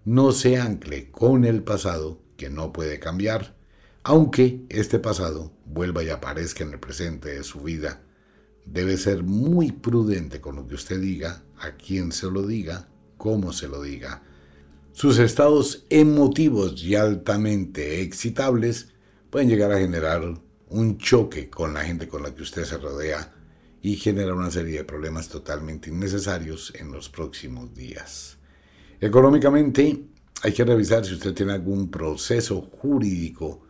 No 0.05 0.31
se 0.31 0.57
ancle 0.57 1.09
con 1.09 1.43
el 1.43 1.63
pasado 1.63 2.21
que 2.37 2.49
no 2.49 2.71
puede 2.71 2.99
cambiar, 2.99 3.55
aunque 4.03 4.65
este 4.69 4.99
pasado 4.99 5.51
vuelva 5.65 6.03
y 6.03 6.09
aparezca 6.09 6.63
en 6.63 6.73
el 6.73 6.79
presente 6.79 7.29
de 7.29 7.43
su 7.43 7.61
vida 7.61 8.03
debe 8.65 8.97
ser 8.97 9.23
muy 9.23 9.71
prudente 9.71 10.41
con 10.41 10.55
lo 10.55 10.67
que 10.67 10.75
usted 10.75 10.99
diga, 10.99 11.43
a 11.59 11.71
quién 11.71 12.11
se 12.11 12.29
lo 12.29 12.45
diga, 12.45 12.87
cómo 13.17 13.51
se 13.53 13.67
lo 13.67 13.81
diga. 13.81 14.23
Sus 14.91 15.19
estados 15.19 15.85
emotivos 15.89 16.83
y 16.83 16.95
altamente 16.95 18.01
excitables 18.01 18.93
pueden 19.29 19.49
llegar 19.49 19.71
a 19.71 19.79
generar 19.79 20.21
un 20.69 20.97
choque 20.97 21.49
con 21.49 21.73
la 21.73 21.83
gente 21.83 22.07
con 22.07 22.23
la 22.23 22.33
que 22.33 22.43
usted 22.43 22.63
se 22.63 22.77
rodea 22.77 23.33
y 23.81 23.95
generar 23.95 24.33
una 24.33 24.51
serie 24.51 24.79
de 24.79 24.83
problemas 24.83 25.29
totalmente 25.29 25.89
innecesarios 25.89 26.73
en 26.75 26.91
los 26.91 27.09
próximos 27.09 27.73
días. 27.73 28.37
Económicamente, 28.99 30.05
hay 30.41 30.53
que 30.53 30.65
revisar 30.65 31.05
si 31.05 31.13
usted 31.13 31.33
tiene 31.33 31.53
algún 31.53 31.89
proceso 31.89 32.61
jurídico 32.61 33.61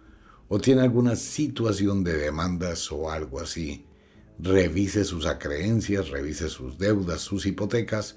o 0.47 0.59
tiene 0.59 0.81
alguna 0.81 1.15
situación 1.15 2.03
de 2.03 2.17
demandas 2.17 2.91
o 2.91 3.11
algo 3.11 3.39
así 3.39 3.85
revise 4.39 5.03
sus 5.03 5.25
acreencias, 5.25 6.09
revise 6.09 6.49
sus 6.49 6.77
deudas, 6.77 7.21
sus 7.21 7.45
hipotecas 7.45 8.15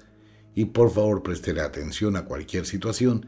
y 0.55 0.65
por 0.65 0.91
favor 0.91 1.21
preste 1.21 1.59
atención 1.59 2.15
a 2.15 2.25
cualquier 2.25 2.65
situación 2.65 3.27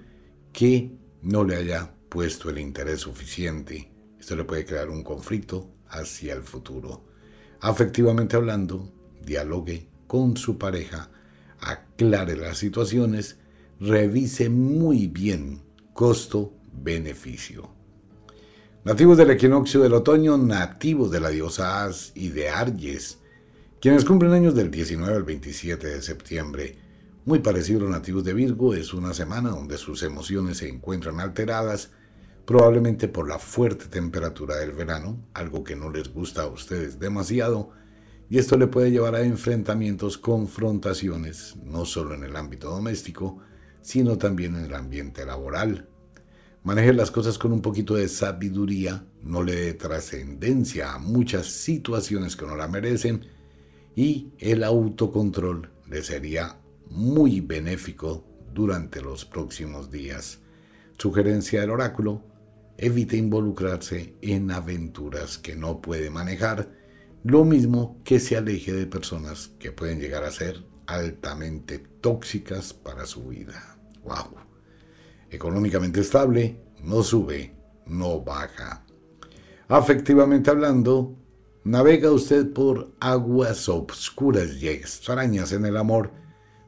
que 0.54 0.98
no 1.22 1.44
le 1.44 1.58
haya 1.58 1.94
puesto 2.10 2.50
el 2.50 2.60
interés 2.60 3.02
suficiente. 3.02 3.92
Esto 4.20 4.36
le 4.36 4.46
puede 4.46 4.66
crear 4.66 4.90
un 4.90 5.04
conflicto 5.04 5.70
hacia 5.90 6.34
el 6.34 6.44
futuro. 6.44 7.06
Afectivamente 7.60 8.38
hablando, 8.38 8.92
dialogue 9.22 9.90
con 10.08 10.38
su 10.38 10.58
pareja, 10.58 11.12
aclare 11.60 12.38
las 12.38 12.58
situaciones, 12.58 13.38
revise 13.80 14.50
muy 14.50 15.08
bien 15.08 15.64
costo-beneficio. 15.94 17.75
Nativos 18.86 19.18
del 19.18 19.32
equinoccio 19.32 19.82
del 19.82 19.94
otoño, 19.94 20.38
nativos 20.38 21.10
de 21.10 21.20
la 21.20 21.30
diosa 21.30 21.86
As 21.86 22.12
y 22.14 22.30
de 22.30 22.50
Arges, 22.50 23.18
quienes 23.82 24.06
cumplen 24.06 24.34
años 24.34 24.54
del 24.54 24.70
19 24.70 25.12
al 25.12 25.24
27 25.24 25.88
de 25.88 26.04
septiembre. 26.04 26.78
Muy 27.26 27.40
parecido 27.40 27.80
a 27.80 27.82
los 27.86 27.90
nativos 27.90 28.24
de 28.24 28.36
Virgo, 28.36 28.76
es 28.76 28.94
una 28.94 29.16
semana 29.16 29.50
donde 29.50 29.80
sus 29.80 30.04
emociones 30.04 30.60
se 30.60 30.70
encuentran 30.70 31.20
alteradas, 31.20 31.94
probablemente 32.46 33.08
por 33.08 33.28
la 33.28 33.40
fuerte 33.40 33.86
temperatura 33.86 34.58
del 34.58 34.74
verano, 34.74 35.18
algo 35.34 35.64
que 35.64 35.76
no 35.76 35.90
les 35.90 36.14
gusta 36.14 36.44
a 36.44 36.48
ustedes 36.48 37.00
demasiado, 37.00 37.72
y 38.30 38.38
esto 38.38 38.56
le 38.56 38.68
puede 38.68 38.92
llevar 38.92 39.16
a 39.16 39.24
enfrentamientos, 39.24 40.20
confrontaciones, 40.20 41.56
no 41.64 41.86
solo 41.86 42.14
en 42.14 42.24
el 42.24 42.36
ámbito 42.36 42.70
doméstico, 42.70 43.40
sino 43.82 44.20
también 44.20 44.56
en 44.56 44.66
el 44.66 44.76
ambiente 44.76 45.26
laboral. 45.26 45.90
Maneje 46.66 46.94
las 46.94 47.12
cosas 47.12 47.38
con 47.38 47.54
un 47.54 47.62
poquito 47.62 47.94
de 47.94 48.10
sabiduría, 48.10 49.06
no 49.22 49.44
le 49.44 49.54
dé 49.54 49.74
trascendencia 49.76 50.94
a 50.94 50.98
muchas 50.98 51.46
situaciones 51.46 52.36
que 52.36 52.48
no 52.48 52.56
la 52.56 52.68
merecen 52.68 53.28
y 53.96 54.32
el 54.40 54.64
autocontrol 54.64 55.70
le 55.88 56.02
sería 56.02 56.58
muy 56.90 57.40
benéfico 57.40 58.26
durante 58.52 59.00
los 59.04 59.26
próximos 59.26 59.92
días. 59.92 60.40
Sugerencia 60.98 61.62
del 61.62 61.70
oráculo, 61.70 62.24
evite 62.80 63.16
involucrarse 63.16 64.16
en 64.24 64.50
aventuras 64.50 65.38
que 65.38 65.56
no 65.56 65.84
puede 65.84 66.10
manejar, 66.10 66.72
lo 67.24 67.46
mismo 67.46 68.02
que 68.04 68.20
se 68.20 68.38
aleje 68.38 68.74
de 68.74 68.88
personas 68.88 69.52
que 69.60 69.72
pueden 69.72 70.00
llegar 70.00 70.24
a 70.24 70.32
ser 70.32 70.64
altamente 70.88 71.78
tóxicas 71.78 72.74
para 72.74 73.06
su 73.06 73.28
vida. 73.28 73.78
¡Wow! 74.04 74.45
Económicamente 75.36 76.00
estable, 76.00 76.58
no 76.82 77.04
sube, 77.04 77.54
no 77.86 78.22
baja. 78.22 78.86
Afectivamente 79.68 80.50
hablando, 80.50 81.14
navega 81.66 82.10
usted 82.10 82.54
por 82.54 82.94
aguas 83.02 83.68
obscuras 83.68 84.56
y 84.62 84.70
extrañas 84.70 85.52
en 85.52 85.66
el 85.66 85.76
amor. 85.76 86.12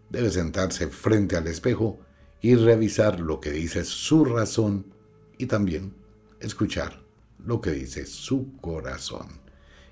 Debe 0.09 0.29
sentarse 0.31 0.87
frente 0.87 1.37
al 1.37 1.47
espejo 1.47 1.99
y 2.41 2.55
revisar 2.55 3.21
lo 3.21 3.39
que 3.39 3.51
dice 3.51 3.85
su 3.85 4.25
razón 4.25 4.85
y 5.37 5.45
también 5.45 5.93
escuchar 6.41 6.99
lo 7.45 7.61
que 7.61 7.71
dice 7.71 8.05
su 8.05 8.57
corazón 8.59 9.27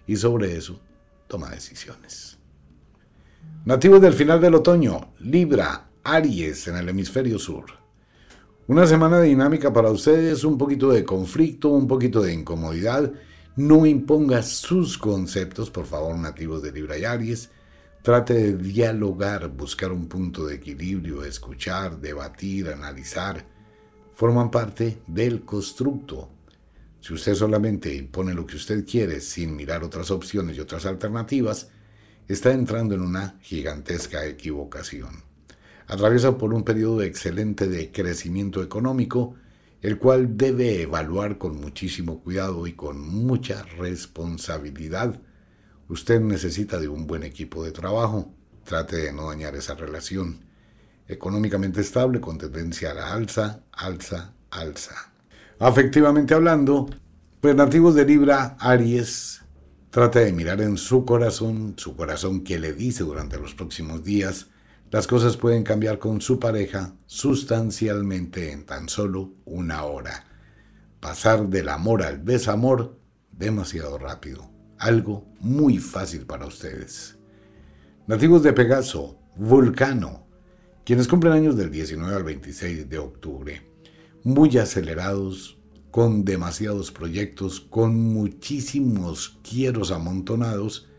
y 0.06 0.18
sobre 0.18 0.58
eso 0.58 0.82
toma 1.28 1.50
decisiones. 1.50 2.38
Nativos 3.64 4.02
del 4.02 4.14
final 4.14 4.42
del 4.42 4.56
otoño, 4.56 5.14
Libra, 5.20 5.88
Aries 6.04 6.68
en 6.68 6.76
el 6.76 6.90
hemisferio 6.90 7.40
sur. 7.40 7.85
Una 8.68 8.88
semana 8.88 9.22
dinámica 9.22 9.72
para 9.72 9.92
ustedes, 9.92 10.44
un 10.44 10.58
poquito 10.58 10.90
de 10.92 11.04
conflicto, 11.04 11.70
un 11.70 11.88
poquito 11.88 12.22
de 12.22 12.34
incomodidad. 12.34 13.12
No 13.56 13.86
imponga 13.86 14.42
sus 14.44 14.98
conceptos, 14.98 15.70
por 15.70 15.86
favor, 15.86 16.18
nativos 16.18 16.62
de 16.64 16.72
Libra 16.72 16.98
y 16.98 17.06
Aries. 17.06 17.52
Trate 18.02 18.34
de 18.34 18.54
dialogar, 18.58 19.50
buscar 19.50 19.92
un 19.92 20.08
punto 20.08 20.46
de 20.46 20.56
equilibrio, 20.56 21.24
escuchar, 21.24 22.00
debatir, 22.00 22.70
analizar. 22.70 23.46
Forman 24.16 24.50
parte 24.50 25.00
del 25.08 25.44
constructo 25.44 26.30
si 27.06 27.14
usted 27.14 27.36
solamente 27.36 27.94
impone 27.94 28.34
lo 28.34 28.48
que 28.48 28.56
usted 28.56 28.84
quiere 28.84 29.22
sin 29.22 29.56
mirar 29.56 29.84
otras 29.84 30.10
opciones 30.10 30.58
y 30.58 30.60
otras 30.60 30.88
alternativas, 30.88 31.70
está 32.28 32.52
entrando 32.52 32.96
en 32.96 33.02
una 33.02 33.38
gigantesca 33.44 34.26
equivocación. 34.26 35.35
Atraviesa 35.88 36.38
por 36.38 36.54
un 36.54 36.64
periodo 36.64 37.02
excelente 37.02 37.68
de 37.68 37.92
crecimiento 37.92 38.64
económico, 38.64 39.36
el 39.82 40.00
cual 40.00 40.36
debe 40.36 40.82
evaluar 40.82 41.38
con 41.38 41.60
muchísimo 41.62 42.22
cuidado 42.22 42.66
y 42.66 42.74
con 42.74 43.00
mucha 43.00 43.64
responsabilidad. 43.78 45.22
Usted 45.88 46.20
necesita 46.22 46.80
de 46.80 46.88
un 46.88 47.06
buen 47.06 47.24
equipo 47.24 47.64
de 47.64 47.72
trabajo. 47.72 48.34
Trate 48.64 48.96
de 48.98 49.14
no 49.14 49.30
dañar 49.30 49.56
esa 49.56 49.76
relación. 49.76 50.40
Económicamente 51.08 51.82
estable 51.82 52.20
con 52.20 52.40
tendencia 52.40 52.90
a 52.92 52.94
la 52.96 53.14
alza, 53.14 53.62
alza, 53.72 54.34
alza. 54.50 55.12
Afectivamente 55.60 56.34
hablando, 56.34 56.90
pues 57.40 57.56
nativos 57.56 57.94
de 57.94 58.06
Libra, 58.06 58.58
Aries, 58.60 59.44
trata 59.92 60.22
de 60.22 60.34
mirar 60.34 60.62
en 60.62 60.78
su 60.78 61.06
corazón, 61.06 61.76
su 61.78 61.96
corazón 61.96 62.44
que 62.44 62.58
le 62.58 62.74
dice 62.74 63.04
durante 63.04 63.40
los 63.40 63.54
próximos 63.54 64.04
días, 64.04 64.48
las 64.92 65.08
cosas 65.08 65.38
pueden 65.38 65.64
cambiar 65.64 66.00
con 66.00 66.22
su 66.22 66.40
pareja 66.40 66.96
sustancialmente 67.06 68.52
en 68.52 68.66
tan 68.66 68.88
solo 68.88 69.34
una 69.46 69.84
hora. 69.84 70.26
Pasar 71.00 71.48
del 71.48 71.70
amor 71.70 72.04
al 72.04 72.24
desamor 72.24 72.98
demasiado 73.32 73.98
rápido. 73.98 74.50
Algo 74.78 75.26
muy 75.40 75.78
fácil 75.78 76.26
para 76.26 76.46
ustedes. 76.46 77.18
Nativos 78.08 78.44
de 78.44 78.54
Pegaso, 78.54 79.18
Vulcano, 79.36 80.28
quienes 80.86 81.08
cumplen 81.08 81.34
años 81.34 81.58
del 81.58 81.72
19 81.72 82.16
al 82.16 82.24
26 82.24 82.90
de 82.90 82.98
octubre 83.00 83.76
muy 84.26 84.58
acelerados, 84.58 85.56
con 85.92 86.26
demasiados 86.26 86.92
proyectos, 86.92 87.60
con 87.62 87.96
muchísimos 87.96 89.38
quieros 89.48 89.92
amontonados. 89.92 90.90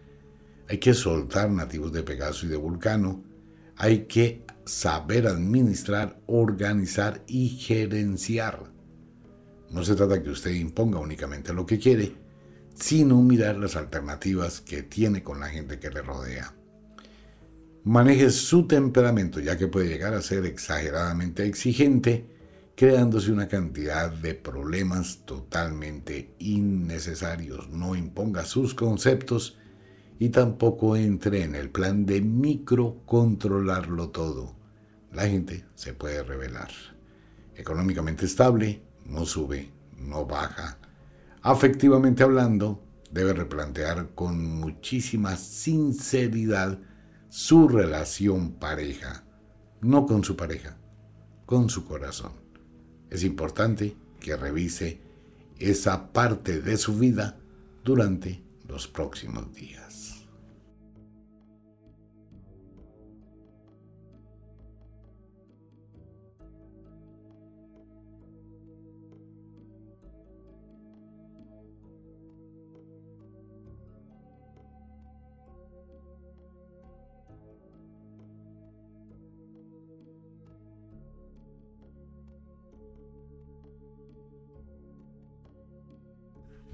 Hay 0.68 0.78
que 0.78 0.94
soltar 0.94 1.50
nativos 1.50 1.92
de 1.92 2.04
Pegaso 2.04 2.46
y 2.46 2.48
de 2.48 2.56
Vulcano. 2.56 3.24
Hay 3.76 4.06
que 4.06 4.44
saber 4.64 5.26
administrar, 5.26 6.20
organizar 6.26 7.22
y 7.26 7.48
gerenciar. 7.48 8.72
No 9.70 9.84
se 9.84 9.94
trata 9.94 10.22
que 10.22 10.30
usted 10.30 10.52
imponga 10.52 10.98
únicamente 10.98 11.52
lo 11.52 11.66
que 11.66 11.78
quiere, 11.78 12.16
sino 12.74 13.22
mirar 13.22 13.56
las 13.56 13.76
alternativas 13.76 14.60
que 14.60 14.82
tiene 14.82 15.22
con 15.22 15.40
la 15.40 15.48
gente 15.48 15.78
que 15.78 15.90
le 15.90 16.02
rodea. 16.02 16.54
Maneje 17.84 18.30
su 18.30 18.66
temperamento, 18.66 19.40
ya 19.40 19.56
que 19.56 19.68
puede 19.68 19.88
llegar 19.88 20.14
a 20.14 20.22
ser 20.22 20.44
exageradamente 20.44 21.46
exigente 21.46 22.36
creándose 22.76 23.32
una 23.32 23.48
cantidad 23.48 24.10
de 24.10 24.34
problemas 24.34 25.20
totalmente 25.24 26.34
innecesarios. 26.38 27.70
No 27.70 27.96
imponga 27.96 28.44
sus 28.44 28.74
conceptos 28.74 29.56
y 30.18 30.30
tampoco 30.30 30.96
entre 30.96 31.42
en 31.42 31.54
el 31.54 31.70
plan 31.70 32.06
de 32.06 32.20
microcontrolarlo 32.20 34.10
todo. 34.10 34.54
La 35.12 35.26
gente 35.26 35.64
se 35.74 35.94
puede 35.94 36.22
revelar. 36.22 36.70
Económicamente 37.54 38.26
estable, 38.26 38.82
no 39.04 39.24
sube, 39.24 39.70
no 39.98 40.26
baja. 40.26 40.78
Afectivamente 41.42 42.22
hablando, 42.22 42.82
debe 43.10 43.32
replantear 43.32 44.10
con 44.14 44.44
muchísima 44.44 45.36
sinceridad 45.36 46.78
su 47.28 47.68
relación 47.68 48.52
pareja. 48.52 49.24
No 49.80 50.06
con 50.06 50.24
su 50.24 50.36
pareja, 50.36 50.76
con 51.44 51.68
su 51.70 51.84
corazón 51.84 52.46
es 53.10 53.24
importante 53.24 53.96
que 54.20 54.36
revise 54.36 55.00
esa 55.58 56.12
parte 56.12 56.60
de 56.60 56.76
su 56.76 56.98
vida 56.98 57.38
durante 57.84 58.42
los 58.68 58.88
próximos 58.88 59.54
días. 59.54 59.85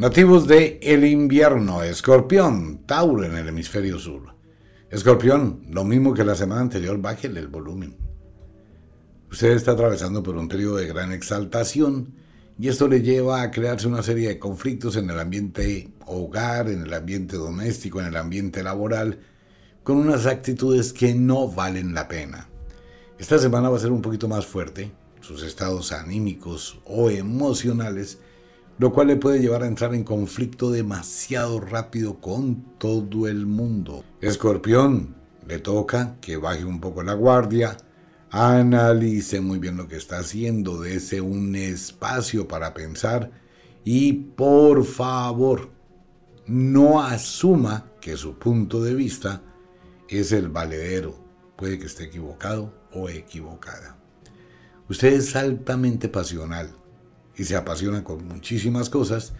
Nativos 0.02 0.48
de 0.48 0.80
el 0.82 1.04
invierno, 1.04 1.84
escorpión, 1.84 2.78
Tauro 2.86 3.22
en 3.22 3.36
el 3.36 3.46
hemisferio 3.46 4.00
sur. 4.00 4.34
Escorpión, 4.90 5.64
lo 5.70 5.84
mismo 5.84 6.12
que 6.12 6.24
la 6.24 6.34
semana 6.34 6.60
anterior, 6.60 7.00
bájele 7.00 7.38
el 7.38 7.46
volumen. 7.46 7.96
Usted 9.30 9.52
está 9.52 9.70
atravesando 9.70 10.20
por 10.20 10.34
un 10.36 10.48
periodo 10.48 10.78
de 10.78 10.88
gran 10.88 11.12
exaltación 11.12 12.14
y 12.58 12.66
esto 12.66 12.88
le 12.88 13.00
lleva 13.02 13.42
a 13.42 13.52
crearse 13.52 13.86
una 13.86 14.02
serie 14.02 14.26
de 14.26 14.40
conflictos 14.40 14.96
en 14.96 15.08
el 15.08 15.20
ambiente 15.20 15.92
hogar, 16.06 16.68
en 16.68 16.82
el 16.82 16.92
ambiente 16.94 17.36
doméstico, 17.36 18.00
en 18.00 18.08
el 18.08 18.16
ambiente 18.16 18.64
laboral, 18.64 19.20
con 19.84 19.98
unas 19.98 20.26
actitudes 20.26 20.92
que 20.92 21.14
no 21.14 21.46
valen 21.46 21.94
la 21.94 22.08
pena. 22.08 22.48
Esta 23.20 23.38
semana 23.38 23.70
va 23.70 23.76
a 23.76 23.80
ser 23.80 23.92
un 23.92 24.02
poquito 24.02 24.26
más 24.26 24.46
fuerte, 24.46 24.90
sus 25.20 25.44
estados 25.44 25.92
anímicos 25.92 26.80
o 26.86 27.08
emocionales 27.08 28.18
lo 28.78 28.92
cual 28.92 29.08
le 29.08 29.16
puede 29.16 29.40
llevar 29.40 29.62
a 29.62 29.66
entrar 29.66 29.94
en 29.94 30.04
conflicto 30.04 30.70
demasiado 30.70 31.60
rápido 31.60 32.20
con 32.20 32.78
todo 32.78 33.28
el 33.28 33.46
mundo. 33.46 34.04
Escorpión, 34.20 35.14
le 35.46 35.58
toca 35.58 36.16
que 36.20 36.36
baje 36.36 36.64
un 36.64 36.80
poco 36.80 37.02
la 37.02 37.14
guardia, 37.14 37.76
analice 38.30 39.40
muy 39.40 39.58
bien 39.58 39.76
lo 39.76 39.88
que 39.88 39.96
está 39.96 40.18
haciendo, 40.18 40.80
dése 40.80 41.20
un 41.20 41.54
espacio 41.54 42.48
para 42.48 42.74
pensar 42.74 43.30
y 43.84 44.12
por 44.12 44.84
favor, 44.84 45.70
no 46.46 47.02
asuma 47.02 47.86
que 48.00 48.16
su 48.16 48.38
punto 48.38 48.82
de 48.82 48.94
vista 48.94 49.42
es 50.08 50.32
el 50.32 50.48
valedero. 50.48 51.14
Puede 51.56 51.78
que 51.78 51.86
esté 51.86 52.04
equivocado 52.04 52.72
o 52.92 53.08
equivocada. 53.08 53.96
Usted 54.88 55.12
es 55.12 55.36
altamente 55.36 56.08
pasional 56.08 56.81
y 57.36 57.44
se 57.44 57.56
apasiona 57.56 58.04
con 58.04 58.26
muchísimas 58.26 58.90
cosas 58.90 59.32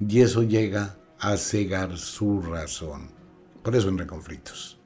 y 0.00 0.20
eso 0.20 0.42
llega 0.42 0.96
a 1.18 1.36
cegar 1.36 1.96
su 1.96 2.40
razón. 2.42 3.10
Por 3.62 3.74
eso 3.74 3.88
entra 3.88 4.04
en 4.04 4.08
conflictos. 4.08 4.78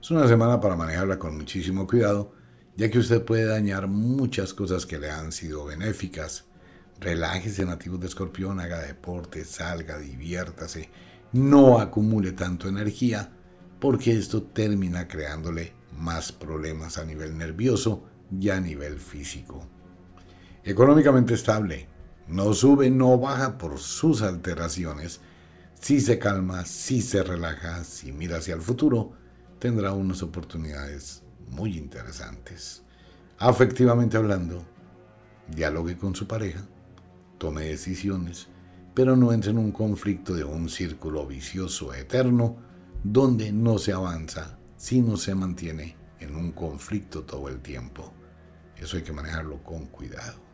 Es 0.00 0.10
una 0.10 0.26
semana 0.28 0.60
para 0.60 0.76
manejarla 0.76 1.18
con 1.18 1.36
muchísimo 1.36 1.86
cuidado, 1.86 2.32
ya 2.76 2.90
que 2.90 2.98
usted 2.98 3.24
puede 3.24 3.44
dañar 3.44 3.86
muchas 3.86 4.54
cosas 4.54 4.86
que 4.86 4.98
le 4.98 5.10
han 5.10 5.32
sido 5.32 5.64
benéficas. 5.64 6.46
Relájese, 7.00 7.64
nativos 7.64 8.00
de 8.00 8.06
escorpión, 8.06 8.60
haga 8.60 8.80
deporte, 8.80 9.44
salga, 9.44 9.98
diviértase, 9.98 10.90
no 11.32 11.78
acumule 11.78 12.32
tanto 12.32 12.68
energía, 12.68 13.32
porque 13.78 14.12
esto 14.12 14.42
termina 14.42 15.08
creándole 15.08 15.72
más 15.96 16.32
problemas 16.32 16.98
a 16.98 17.04
nivel 17.04 17.36
nervioso 17.36 18.04
y 18.38 18.50
a 18.50 18.60
nivel 18.60 18.98
físico. 18.98 19.66
Económicamente 20.62 21.32
estable, 21.32 21.88
no 22.28 22.52
sube, 22.52 22.90
no 22.90 23.18
baja 23.18 23.56
por 23.56 23.78
sus 23.78 24.20
alteraciones. 24.20 25.20
Si 25.80 26.00
se 26.00 26.18
calma, 26.18 26.66
si 26.66 27.00
se 27.00 27.22
relaja, 27.22 27.82
si 27.84 28.12
mira 28.12 28.36
hacia 28.36 28.54
el 28.54 28.60
futuro, 28.60 29.12
tendrá 29.58 29.92
unas 29.92 30.22
oportunidades 30.22 31.22
muy 31.48 31.78
interesantes. 31.78 32.82
Afectivamente 33.38 34.18
hablando, 34.18 34.62
dialogue 35.48 35.96
con 35.96 36.14
su 36.14 36.26
pareja, 36.26 36.60
tome 37.38 37.64
decisiones, 37.64 38.48
pero 38.92 39.16
no 39.16 39.32
entre 39.32 39.52
en 39.52 39.58
un 39.58 39.72
conflicto 39.72 40.34
de 40.34 40.44
un 40.44 40.68
círculo 40.68 41.26
vicioso 41.26 41.94
eterno 41.94 42.56
donde 43.02 43.50
no 43.50 43.78
se 43.78 43.94
avanza, 43.94 44.58
sino 44.76 45.16
se 45.16 45.34
mantiene 45.34 45.96
en 46.18 46.36
un 46.36 46.52
conflicto 46.52 47.22
todo 47.22 47.48
el 47.48 47.60
tiempo. 47.60 48.12
Eso 48.76 48.98
hay 48.98 49.02
que 49.02 49.12
manejarlo 49.14 49.62
con 49.62 49.86
cuidado. 49.86 50.49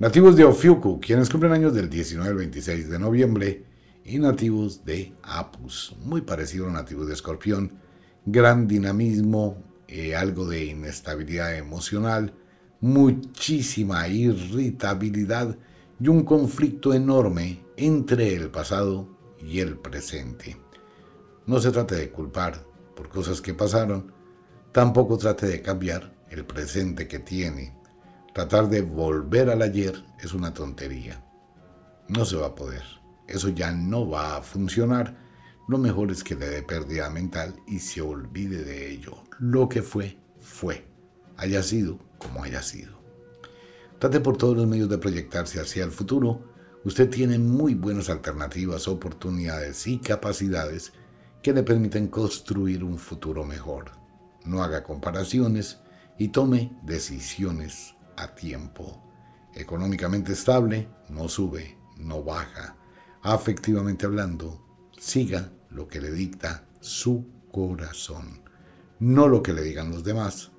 Nativos 0.00 0.34
de 0.34 0.44
Ofiuku, 0.44 0.98
quienes 0.98 1.28
cumplen 1.28 1.52
años 1.52 1.74
del 1.74 1.90
19 1.90 2.30
al 2.30 2.36
26 2.36 2.88
de 2.88 2.98
noviembre, 2.98 3.64
y 4.02 4.18
nativos 4.18 4.82
de 4.82 5.12
Apus, 5.22 5.94
muy 6.02 6.22
parecido 6.22 6.68
a 6.68 6.72
nativos 6.72 7.06
de 7.06 7.12
Escorpión, 7.12 7.74
gran 8.24 8.66
dinamismo, 8.66 9.62
eh, 9.88 10.16
algo 10.16 10.48
de 10.48 10.64
inestabilidad 10.64 11.54
emocional, 11.54 12.32
muchísima 12.80 14.08
irritabilidad 14.08 15.58
y 16.00 16.08
un 16.08 16.24
conflicto 16.24 16.94
enorme 16.94 17.62
entre 17.76 18.34
el 18.34 18.48
pasado 18.48 19.06
y 19.38 19.60
el 19.60 19.76
presente. 19.76 20.56
No 21.44 21.60
se 21.60 21.72
trate 21.72 21.96
de 21.96 22.10
culpar 22.10 22.64
por 22.96 23.10
cosas 23.10 23.42
que 23.42 23.52
pasaron, 23.52 24.14
tampoco 24.72 25.18
trate 25.18 25.46
de 25.46 25.60
cambiar 25.60 26.16
el 26.30 26.46
presente 26.46 27.06
que 27.06 27.18
tiene 27.18 27.78
Tratar 28.32 28.68
de 28.68 28.82
volver 28.82 29.50
al 29.50 29.60
ayer 29.60 30.04
es 30.20 30.34
una 30.34 30.54
tontería. 30.54 31.20
No 32.08 32.24
se 32.24 32.36
va 32.36 32.48
a 32.48 32.54
poder. 32.54 32.84
Eso 33.26 33.48
ya 33.48 33.72
no 33.72 34.08
va 34.08 34.36
a 34.36 34.42
funcionar. 34.42 35.16
Lo 35.66 35.78
mejor 35.78 36.12
es 36.12 36.22
que 36.22 36.36
le 36.36 36.48
dé 36.48 36.62
pérdida 36.62 37.10
mental 37.10 37.56
y 37.66 37.80
se 37.80 38.00
olvide 38.00 38.62
de 38.62 38.88
ello. 38.88 39.24
Lo 39.40 39.68
que 39.68 39.82
fue, 39.82 40.16
fue. 40.38 40.86
Haya 41.36 41.62
sido 41.64 41.98
como 42.18 42.44
haya 42.44 42.62
sido. 42.62 43.00
Trate 43.98 44.20
por 44.20 44.36
todos 44.36 44.56
los 44.56 44.66
medios 44.66 44.88
de 44.88 44.98
proyectarse 44.98 45.60
hacia 45.60 45.82
el 45.82 45.90
futuro. 45.90 46.52
Usted 46.84 47.10
tiene 47.10 47.36
muy 47.38 47.74
buenas 47.74 48.10
alternativas, 48.10 48.86
oportunidades 48.86 49.88
y 49.88 49.98
capacidades 49.98 50.92
que 51.42 51.52
le 51.52 51.64
permiten 51.64 52.06
construir 52.06 52.84
un 52.84 52.96
futuro 52.96 53.44
mejor. 53.44 53.90
No 54.44 54.62
haga 54.62 54.84
comparaciones 54.84 55.80
y 56.16 56.28
tome 56.28 56.78
decisiones 56.84 57.96
a 58.20 58.34
tiempo. 58.34 59.02
Económicamente 59.54 60.32
estable, 60.32 60.88
no 61.08 61.28
sube, 61.28 61.76
no 61.96 62.22
baja. 62.22 62.76
Afectivamente 63.22 64.06
hablando, 64.06 64.64
siga 64.98 65.50
lo 65.70 65.88
que 65.88 66.00
le 66.00 66.12
dicta 66.12 66.64
su 66.80 67.26
corazón, 67.50 68.42
no 68.98 69.28
lo 69.28 69.42
que 69.42 69.52
le 69.52 69.62
digan 69.62 69.90
los 69.90 70.04
demás, 70.04 70.50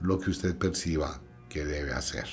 lo 0.00 0.18
que 0.18 0.30
usted 0.30 0.56
perciba 0.56 1.20
que 1.48 1.64
debe 1.64 1.92
hacer. 1.92 2.26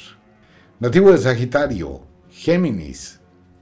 Nativo 0.79 1.11
de 1.11 1.17
Sagitario, 1.17 2.01
Géminis. 2.29 3.19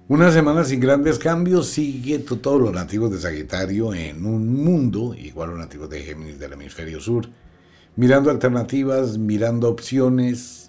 Una 0.07 0.31
semana 0.31 0.63
sin 0.63 0.79
grandes 0.79 1.19
cambios 1.19 1.67
sigue 1.67 2.19
todos 2.19 2.59
los 2.59 2.73
nativos 2.73 3.11
de 3.11 3.19
Sagitario 3.19 3.93
en 3.93 4.25
un 4.25 4.63
mundo, 4.63 5.13
igual 5.13 5.51
los 5.51 5.59
nativos 5.59 5.89
de 5.89 6.01
Géminis 6.01 6.39
del 6.39 6.53
hemisferio 6.53 6.99
sur, 6.99 7.27
mirando 7.95 8.31
alternativas, 8.31 9.17
mirando 9.17 9.69
opciones, 9.69 10.68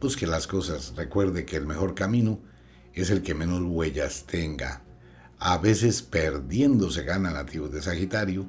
busque 0.00 0.26
las 0.26 0.46
cosas, 0.46 0.94
recuerde 0.96 1.44
que 1.44 1.56
el 1.56 1.66
mejor 1.66 1.94
camino 1.94 2.40
es 2.94 3.10
el 3.10 3.22
que 3.22 3.34
menos 3.34 3.60
huellas 3.62 4.24
tenga. 4.26 4.82
A 5.38 5.58
veces 5.58 6.00
perdiendo 6.02 6.90
se 6.90 7.02
gana 7.02 7.30
nativos 7.30 7.70
de 7.70 7.82
Sagitario 7.82 8.46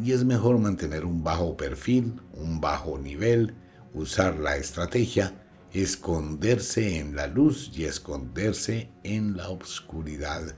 y 0.00 0.12
es 0.12 0.24
mejor 0.24 0.58
mantener 0.58 1.04
un 1.04 1.24
bajo 1.24 1.56
perfil, 1.56 2.20
un 2.32 2.60
bajo 2.60 2.96
nivel, 2.96 3.54
usar 3.92 4.38
la 4.38 4.56
estrategia, 4.56 5.34
esconderse 5.72 6.98
en 6.98 7.16
la 7.16 7.26
luz 7.26 7.72
y 7.74 7.84
esconderse 7.84 8.90
en 9.02 9.36
la 9.36 9.48
oscuridad. 9.48 10.54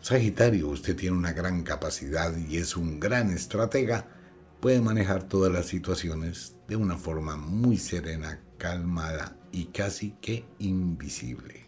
Sagitario, 0.00 0.68
usted 0.68 0.96
tiene 0.96 1.16
una 1.16 1.32
gran 1.32 1.62
capacidad 1.62 2.36
y 2.36 2.56
es 2.56 2.76
un 2.76 2.98
gran 2.98 3.30
estratega, 3.30 4.08
puede 4.60 4.80
manejar 4.80 5.24
todas 5.24 5.52
las 5.52 5.66
situaciones 5.66 6.56
de 6.66 6.74
una 6.74 6.96
forma 6.96 7.36
muy 7.36 7.76
serena, 7.76 8.40
calmada 8.58 9.35
y 9.56 9.64
casi 9.64 10.10
que 10.20 10.44
invisible. 10.58 11.66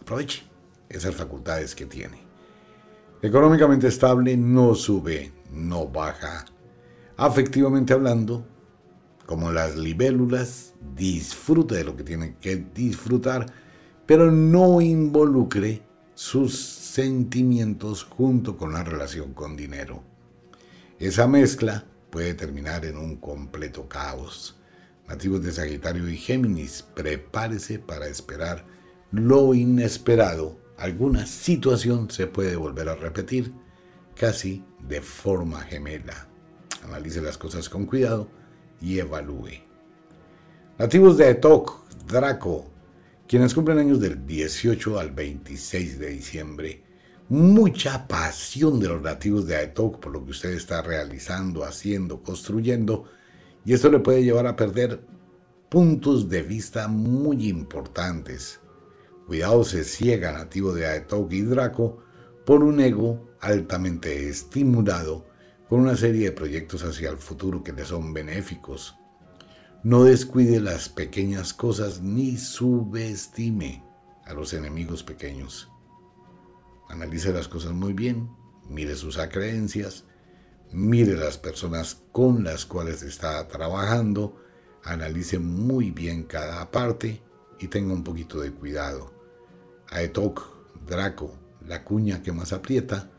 Aproveche 0.00 0.42
esas 0.88 1.14
facultades 1.14 1.74
que 1.74 1.84
tiene. 1.84 2.18
Económicamente 3.20 3.88
estable, 3.88 4.38
no 4.38 4.74
sube, 4.74 5.30
no 5.52 5.86
baja. 5.86 6.46
Afectivamente 7.18 7.92
hablando, 7.92 8.46
como 9.26 9.52
las 9.52 9.76
libélulas, 9.76 10.72
disfrute 10.96 11.74
de 11.74 11.84
lo 11.84 11.94
que 11.94 12.04
tiene 12.04 12.36
que 12.40 12.56
disfrutar, 12.56 13.52
pero 14.06 14.32
no 14.32 14.80
involucre 14.80 15.82
sus 16.14 16.58
sentimientos 16.58 18.04
junto 18.04 18.56
con 18.56 18.72
la 18.72 18.82
relación 18.82 19.34
con 19.34 19.56
dinero. 19.56 20.02
Esa 20.98 21.26
mezcla 21.26 21.84
puede 22.08 22.32
terminar 22.32 22.86
en 22.86 22.96
un 22.96 23.16
completo 23.16 23.90
caos. 23.90 24.56
Nativos 25.08 25.42
de 25.42 25.52
Sagitario 25.52 26.08
y 26.08 26.16
Géminis, 26.16 26.82
prepárese 26.94 27.78
para 27.78 28.08
esperar 28.08 28.64
lo 29.10 29.54
inesperado. 29.54 30.58
Alguna 30.76 31.26
situación 31.26 32.10
se 32.10 32.26
puede 32.26 32.56
volver 32.56 32.88
a 32.88 32.96
repetir 32.96 33.52
casi 34.16 34.64
de 34.88 35.00
forma 35.00 35.60
gemela. 35.62 36.28
Analice 36.84 37.20
las 37.20 37.38
cosas 37.38 37.68
con 37.68 37.86
cuidado 37.86 38.28
y 38.80 38.98
evalúe. 38.98 39.62
Nativos 40.78 41.16
de 41.16 41.30
Etok, 41.30 41.88
Draco, 42.06 42.70
quienes 43.28 43.54
cumplen 43.54 43.78
años 43.78 44.00
del 44.00 44.26
18 44.26 44.98
al 44.98 45.10
26 45.12 45.98
de 45.98 46.08
diciembre, 46.08 46.82
mucha 47.28 48.06
pasión 48.06 48.80
de 48.80 48.88
los 48.88 49.00
nativos 49.00 49.46
de 49.46 49.56
Aetok 49.56 49.98
por 49.98 50.12
lo 50.12 50.24
que 50.24 50.32
usted 50.32 50.50
está 50.50 50.82
realizando, 50.82 51.64
haciendo, 51.64 52.22
construyendo, 52.22 53.04
y 53.64 53.72
esto 53.72 53.90
le 53.90 54.00
puede 54.00 54.24
llevar 54.24 54.46
a 54.46 54.56
perder 54.56 55.06
puntos 55.68 56.28
de 56.28 56.42
vista 56.42 56.88
muy 56.88 57.48
importantes. 57.48 58.60
Cuidado 59.26 59.64
se 59.64 59.84
ciega 59.84 60.32
nativo 60.32 60.72
de 60.72 60.86
Aetok 60.86 61.32
y 61.32 61.42
Draco 61.42 61.98
por 62.44 62.62
un 62.62 62.80
ego 62.80 63.30
altamente 63.40 64.28
estimulado 64.28 65.26
con 65.68 65.80
una 65.80 65.96
serie 65.96 66.26
de 66.26 66.32
proyectos 66.32 66.84
hacia 66.84 67.10
el 67.10 67.16
futuro 67.16 67.64
que 67.64 67.72
le 67.72 67.84
son 67.84 68.12
benéficos. 68.12 68.96
No 69.82 70.04
descuide 70.04 70.60
las 70.60 70.88
pequeñas 70.88 71.52
cosas 71.54 72.00
ni 72.00 72.36
subestime 72.36 73.82
a 74.24 74.34
los 74.34 74.52
enemigos 74.52 75.02
pequeños. 75.02 75.70
Analice 76.88 77.32
las 77.32 77.48
cosas 77.48 77.72
muy 77.72 77.92
bien, 77.92 78.30
mire 78.68 78.94
sus 78.94 79.18
acreencias, 79.18 80.04
mire 80.72 81.16
las 81.16 81.38
personas 81.38 82.02
con 82.12 82.44
las 82.44 82.66
cuales 82.66 83.02
está 83.02 83.46
trabajando, 83.48 84.40
analice 84.82 85.38
muy 85.38 85.90
bien 85.90 86.24
cada 86.24 86.70
parte 86.70 87.22
y 87.58 87.68
tenga 87.68 87.92
un 87.92 88.04
poquito 88.04 88.40
de 88.40 88.52
cuidado. 88.52 89.12
Aetok, 89.90 90.42
Draco, 90.86 91.34
la 91.66 91.84
cuña 91.84 92.22
que 92.22 92.32
más 92.32 92.52
aprieta 92.52 93.10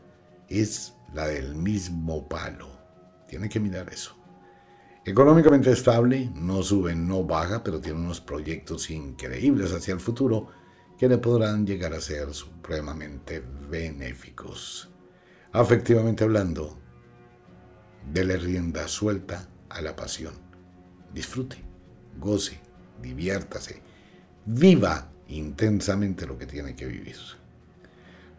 es 0.48 0.94
la 1.12 1.26
del 1.26 1.54
mismo 1.54 2.28
palo. 2.28 2.68
Tiene 3.28 3.48
que 3.48 3.60
mirar 3.60 3.92
eso. 3.92 4.16
Económicamente 5.04 5.70
estable, 5.70 6.30
no 6.34 6.62
sube, 6.62 6.94
no 6.94 7.24
baja, 7.24 7.62
pero 7.62 7.80
tiene 7.80 8.00
unos 8.00 8.20
proyectos 8.20 8.90
increíbles 8.90 9.72
hacia 9.72 9.94
el 9.94 10.00
futuro 10.00 10.48
que 10.98 11.08
le 11.08 11.18
podrán 11.18 11.66
llegar 11.66 11.92
a 11.94 12.00
ser 12.00 12.32
supremamente 12.34 13.42
benéficos. 13.70 14.90
Afectivamente 15.52 16.24
hablando, 16.24 16.78
Dele 18.12 18.36
rienda 18.36 18.88
suelta 18.88 19.48
a 19.68 19.80
la 19.82 19.94
pasión. 19.96 20.34
Disfrute, 21.12 21.56
goce, 22.18 22.60
diviértase, 23.02 23.82
viva 24.44 25.10
intensamente 25.28 26.26
lo 26.26 26.38
que 26.38 26.46
tiene 26.46 26.74
que 26.74 26.86
vivir. 26.86 27.16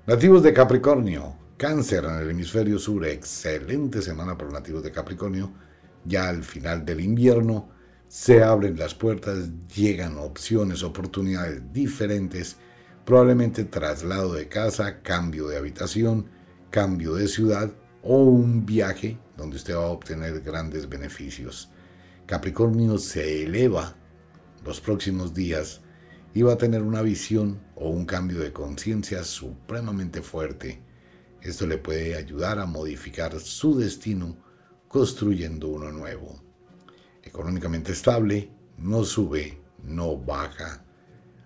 Nativos 0.05 0.41
de 0.41 0.53
Capricornio, 0.53 1.35
Cáncer 1.57 2.05
en 2.05 2.17
el 2.17 2.29
hemisferio 2.29 2.77
sur, 2.77 3.03
excelente 3.05 4.03
semana 4.03 4.37
para 4.37 4.51
los 4.51 4.53
nativos 4.53 4.83
de 4.83 4.91
Capricornio. 4.91 5.51
Ya 6.05 6.29
al 6.29 6.43
final 6.43 6.85
del 6.85 7.01
invierno 7.01 7.69
se 8.07 8.43
abren 8.43 8.77
las 8.77 8.93
puertas, 8.93 9.49
llegan 9.75 10.17
opciones, 10.19 10.83
oportunidades 10.83 11.61
diferentes, 11.73 12.57
probablemente 13.05 13.63
traslado 13.63 14.33
de 14.33 14.47
casa, 14.47 15.01
cambio 15.01 15.47
de 15.47 15.57
habitación, 15.57 16.29
cambio 16.69 17.15
de 17.15 17.27
ciudad 17.27 17.71
o 18.03 18.17
un 18.17 18.65
viaje 18.65 19.17
donde 19.37 19.55
usted 19.55 19.75
va 19.75 19.85
a 19.85 19.91
obtener 19.91 20.41
grandes 20.41 20.89
beneficios. 20.89 21.69
Capricornio 22.25 22.97
se 22.97 23.43
eleva 23.43 23.95
los 24.65 24.81
próximos 24.81 25.33
días 25.33 25.81
y 26.33 26.41
va 26.41 26.53
a 26.53 26.57
tener 26.57 26.81
una 26.81 27.01
visión 27.01 27.61
o 27.75 27.89
un 27.89 28.05
cambio 28.05 28.39
de 28.39 28.51
conciencia 28.51 29.23
supremamente 29.23 30.21
fuerte 30.21 30.81
esto 31.47 31.67
le 31.67 31.77
puede 31.77 32.15
ayudar 32.15 32.59
a 32.59 32.65
modificar 32.65 33.39
su 33.39 33.77
destino 33.77 34.35
construyendo 34.87 35.69
uno 35.69 35.91
nuevo. 35.91 36.41
Económicamente 37.23 37.91
estable, 37.93 38.51
no 38.77 39.03
sube, 39.03 39.61
no 39.83 40.17
baja. 40.17 40.83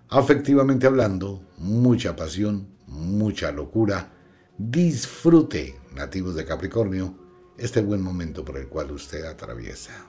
Afectivamente 0.09 0.87
hablando, 0.87 1.45
mucha 1.57 2.15
pasión, 2.15 2.67
mucha 2.87 3.51
locura. 3.51 4.11
Disfrute, 4.57 5.79
nativos 5.93 6.35
de 6.35 6.45
Capricornio, 6.45 7.15
este 7.61 7.81
buen 7.81 8.01
momento 8.01 8.43
por 8.43 8.57
el 8.57 8.67
cual 8.67 8.91
usted 8.91 9.23
atraviesa. 9.25 10.07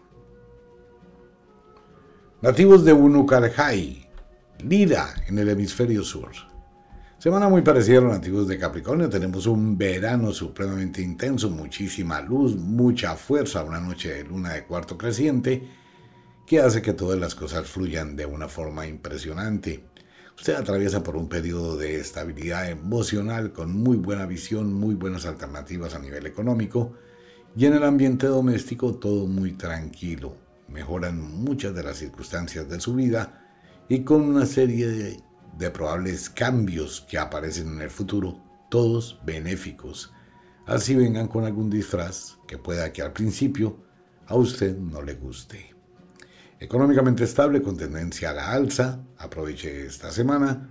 Nativos 2.40 2.84
de 2.84 2.92
Unucarjay, 2.92 4.08
Lira 4.60 5.14
en 5.28 5.38
el 5.38 5.48
hemisferio 5.48 6.02
sur. 6.02 6.30
Semana 7.18 7.48
muy 7.48 7.62
parecida 7.62 7.98
a 7.98 8.02
los 8.02 8.12
nativos 8.12 8.48
de 8.48 8.58
Capricornio. 8.58 9.08
Tenemos 9.08 9.46
un 9.46 9.76
verano 9.76 10.32
supremamente 10.32 11.02
intenso, 11.02 11.50
muchísima 11.50 12.20
luz, 12.20 12.56
mucha 12.56 13.14
fuerza, 13.16 13.62
una 13.62 13.80
noche 13.80 14.14
de 14.14 14.24
luna 14.24 14.54
de 14.54 14.64
cuarto 14.64 14.96
creciente 14.96 15.68
que 16.46 16.60
hace 16.60 16.82
que 16.82 16.94
todas 16.94 17.18
las 17.18 17.34
cosas 17.34 17.68
fluyan 17.68 18.16
de 18.16 18.26
una 18.26 18.48
forma 18.48 18.86
impresionante. 18.86 19.84
Usted 20.36 20.54
atraviesa 20.54 21.02
por 21.02 21.16
un 21.16 21.28
periodo 21.28 21.76
de 21.76 22.00
estabilidad 22.00 22.68
emocional 22.68 23.52
con 23.52 23.76
muy 23.76 23.98
buena 23.98 24.26
visión, 24.26 24.72
muy 24.72 24.94
buenas 24.94 25.26
alternativas 25.26 25.94
a 25.94 26.00
nivel 26.00 26.26
económico 26.26 26.94
y 27.56 27.66
en 27.66 27.74
el 27.74 27.84
ambiente 27.84 28.26
doméstico 28.26 28.94
todo 28.94 29.26
muy 29.26 29.52
tranquilo. 29.52 30.36
Mejoran 30.68 31.20
muchas 31.20 31.74
de 31.74 31.82
las 31.82 31.98
circunstancias 31.98 32.68
de 32.68 32.80
su 32.80 32.94
vida 32.94 33.46
y 33.88 34.04
con 34.04 34.22
una 34.22 34.46
serie 34.46 35.20
de 35.58 35.70
probables 35.70 36.30
cambios 36.30 37.02
que 37.02 37.18
aparecen 37.18 37.68
en 37.68 37.82
el 37.82 37.90
futuro, 37.90 38.42
todos 38.70 39.20
benéficos. 39.24 40.12
Así 40.66 40.94
vengan 40.94 41.28
con 41.28 41.44
algún 41.44 41.68
disfraz 41.68 42.38
que 42.46 42.56
pueda 42.56 42.92
que 42.92 43.02
al 43.02 43.12
principio 43.12 43.76
a 44.26 44.36
usted 44.36 44.76
no 44.76 45.02
le 45.02 45.14
guste. 45.14 45.74
Económicamente 46.58 47.24
estable 47.24 47.60
con 47.60 47.76
tendencia 47.76 48.30
a 48.30 48.34
la 48.34 48.52
alza, 48.52 49.04
aproveche 49.18 49.84
esta 49.84 50.10
semana 50.10 50.70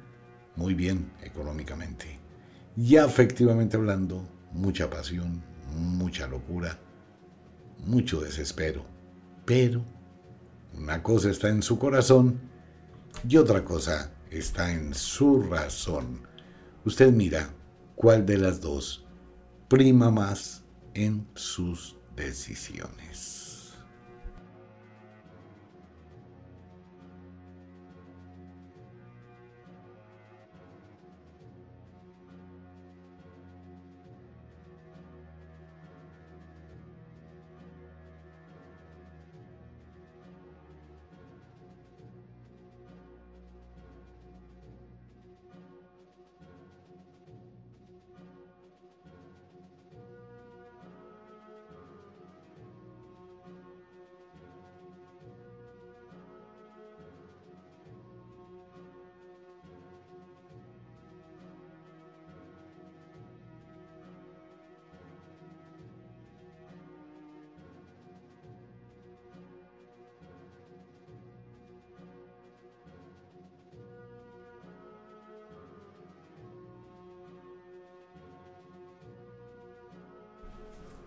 muy 0.55 0.73
bien 0.73 1.11
económicamente. 1.21 2.17
Y 2.77 2.95
afectivamente 2.95 3.77
hablando, 3.77 4.27
mucha 4.53 4.89
pasión, 4.89 5.43
mucha 5.75 6.27
locura, 6.27 6.77
mucho 7.85 8.21
desespero. 8.21 8.85
Pero 9.45 9.83
una 10.77 11.01
cosa 11.01 11.29
está 11.29 11.49
en 11.49 11.63
su 11.63 11.77
corazón 11.77 12.39
y 13.27 13.37
otra 13.37 13.65
cosa 13.65 14.11
está 14.29 14.71
en 14.71 14.93
su 14.93 15.43
razón. 15.43 16.27
Usted 16.85 17.11
mira 17.11 17.49
cuál 17.95 18.25
de 18.25 18.37
las 18.37 18.61
dos 18.61 19.05
prima 19.67 20.11
más 20.11 20.63
en 20.93 21.27
sus 21.35 21.97
decisiones. 22.15 23.40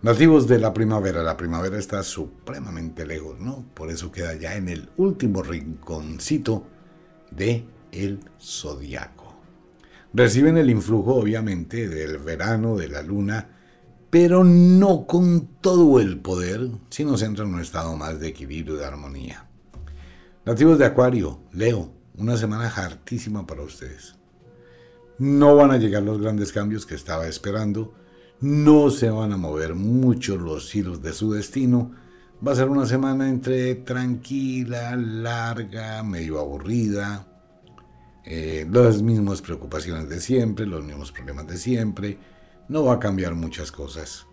Nativos 0.01 0.47
de 0.47 0.59
la 0.59 0.73
primavera. 0.73 1.23
La 1.23 1.35
primavera 1.35 1.79
está 1.79 2.03
supremamente 2.03 3.07
lejos, 3.07 3.39
¿no? 3.39 3.65
Por 3.73 3.89
eso 3.89 4.11
queda 4.11 4.35
ya 4.35 4.55
en 4.55 4.69
el 4.69 4.89
último 4.97 5.41
rinconcito 5.41 6.67
de 7.31 7.65
el 7.91 8.19
zodiaco. 8.39 9.35
Reciben 10.13 10.57
el 10.57 10.69
influjo, 10.69 11.15
obviamente, 11.15 11.89
del 11.89 12.19
verano, 12.19 12.77
de 12.77 12.87
la 12.87 13.01
luna, 13.01 13.49
pero 14.09 14.43
no 14.43 15.07
con 15.07 15.47
todo 15.59 15.99
el 15.99 16.19
poder, 16.19 16.69
sino 16.89 17.17
se 17.17 17.25
entra 17.25 17.43
en 17.43 17.55
un 17.55 17.61
estado 17.61 17.97
más 17.97 18.19
de 18.19 18.27
equilibrio, 18.27 18.75
de 18.75 18.85
armonía. 18.85 19.47
Nativos 20.45 20.77
de 20.77 20.85
Acuario, 20.85 21.39
Leo, 21.51 21.91
una 22.15 22.37
semana 22.37 22.67
hartísima 22.67 23.47
para 23.47 23.63
ustedes. 23.63 24.15
No 25.17 25.55
van 25.55 25.71
a 25.71 25.77
llegar 25.77 26.03
los 26.03 26.21
grandes 26.21 26.53
cambios 26.53 26.85
que 26.85 26.93
estaba 26.93 27.27
esperando 27.27 27.93
no 28.41 28.89
se 28.89 29.09
van 29.09 29.31
a 29.31 29.37
mover 29.37 29.75
mucho 29.75 30.37
los 30.37 30.73
hilos 30.75 31.01
de 31.01 31.13
su 31.13 31.31
destino. 31.31 31.91
Va 32.45 32.51
a 32.51 32.55
ser 32.55 32.69
una 32.69 32.85
semana 32.85 33.29
entre 33.29 33.75
tranquila, 33.75 34.95
larga, 34.95 36.03
medio 36.03 36.39
aburrida. 36.39 37.27
Eh, 38.25 38.67
las 38.69 39.01
mismas 39.01 39.41
preocupaciones 39.41 40.09
de 40.09 40.19
siempre, 40.19 40.65
los 40.65 40.83
mismos 40.83 41.11
problemas 41.11 41.47
de 41.47 41.57
siempre. 41.57 42.17
No 42.67 42.83
va 42.83 42.95
a 42.95 42.99
cambiar 42.99 43.35
muchas 43.35 43.71
cosas, 43.71 44.25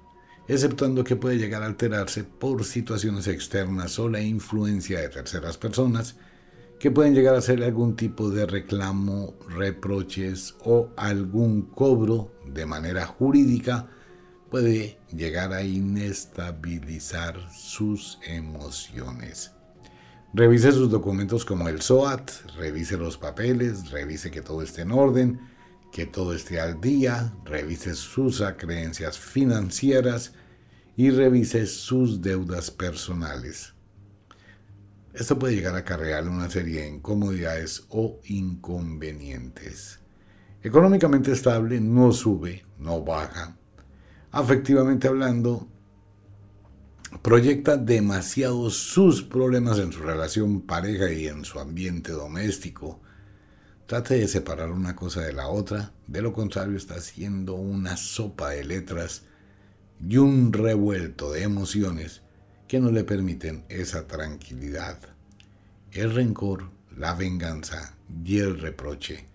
exceptuando 0.49 1.05
que 1.05 1.17
puede 1.17 1.39
llegar 1.39 1.63
a 1.63 1.67
alterarse 1.67 2.25
por 2.25 2.65
situaciones 2.65 3.29
externas 3.29 3.99
o 3.99 4.09
la 4.09 4.21
influencia 4.21 5.01
de 5.01 5.11
terceras 5.11 5.59
personas 5.59 6.17
que 6.81 6.91
pueden 6.91 7.15
llegar 7.15 7.37
a 7.37 7.39
hacerle 7.39 7.67
algún 7.67 7.95
tipo 7.95 8.31
de 8.31 8.45
reclamo, 8.45 9.35
reproches 9.49 10.57
o 10.65 10.91
algún 10.97 11.63
cobro 11.63 12.32
de 12.47 12.67
manera 12.67 13.07
jurídica 13.07 13.89
puede 14.51 14.99
llegar 15.11 15.53
a 15.53 15.63
inestabilizar 15.63 17.39
sus 17.51 18.19
emociones. 18.23 19.53
Revise 20.35 20.73
sus 20.73 20.91
documentos 20.91 21.45
como 21.45 21.69
el 21.69 21.83
SOAT, 21.83 22.31
revise 22.57 22.97
los 22.97 23.19
papeles, 23.19 23.91
revise 23.91 24.31
que 24.31 24.43
todo 24.43 24.63
esté 24.63 24.83
en 24.83 24.93
orden, 24.93 25.41
que 25.93 26.07
todo 26.07 26.35
esté 26.35 26.61
al 26.61 26.81
día, 26.81 27.35
revise 27.45 27.95
sus 27.95 28.43
creencias 28.59 29.19
financieras 29.19 30.33
y 30.97 31.11
revise 31.11 31.67
sus 31.67 32.23
deudas 32.23 32.71
personales. 32.71 33.75
Esto 35.15 35.39
puede 35.39 35.55
llegar 35.55 35.75
a 35.75 35.79
acarrearle 35.79 36.31
una 36.31 36.49
serie 36.49 36.81
de 36.81 36.89
incomodidades 36.89 37.85
o 37.91 38.21
inconvenientes. 38.25 40.02
Económicamente 40.65 41.33
estable, 41.33 41.81
no 41.81 42.13
sube, 42.13 42.65
no 42.79 43.03
baja. 43.03 43.57
Afectivamente 44.31 45.09
hablando, 45.09 45.67
proyecta 47.21 47.77
demasiado 47.77 48.71
sus 48.71 49.25
problemas 49.25 49.81
en 49.81 49.91
su 49.91 50.03
relación 50.03 50.61
pareja 50.61 51.11
y 51.11 51.27
en 51.27 51.45
su 51.45 51.59
ambiente 51.59 52.13
doméstico. 52.13 53.01
Trate 53.87 54.15
de 54.15 54.29
separar 54.29 54.71
una 54.71 54.95
cosa 54.95 55.23
de 55.23 55.33
la 55.33 55.49
otra, 55.49 55.95
de 56.07 56.23
lo 56.23 56.33
contrario 56.33 56.77
está 56.77 56.95
haciendo 56.95 57.55
una 57.55 57.97
sopa 57.97 58.51
de 58.51 58.65
letras 58.65 59.25
y 60.01 60.17
un 60.19 60.53
revuelto 60.53 61.33
de 61.33 61.43
emociones 61.43 62.23
que 62.69 62.79
no 62.79 62.93
le 62.93 63.03
permiten 63.03 63.65
esa 63.69 64.07
tranquilidad. 64.07 65.01
El 65.91 66.15
rencor, 66.15 66.71
la 66.97 67.15
venganza 67.15 67.97
y 68.25 68.39
el 68.39 68.61
reproche 68.61 69.32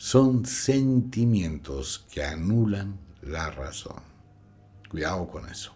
son 0.00 0.46
sentimientos 0.46 2.06
que 2.10 2.24
anulan 2.24 2.98
la 3.20 3.50
razón. 3.50 4.00
Cuidado 4.88 5.28
con 5.28 5.46
eso. 5.46 5.72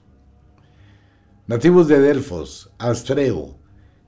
Nativos 1.46 1.88
de 1.88 2.00
Delfos, 2.00 2.70
Astreo, 2.78 3.58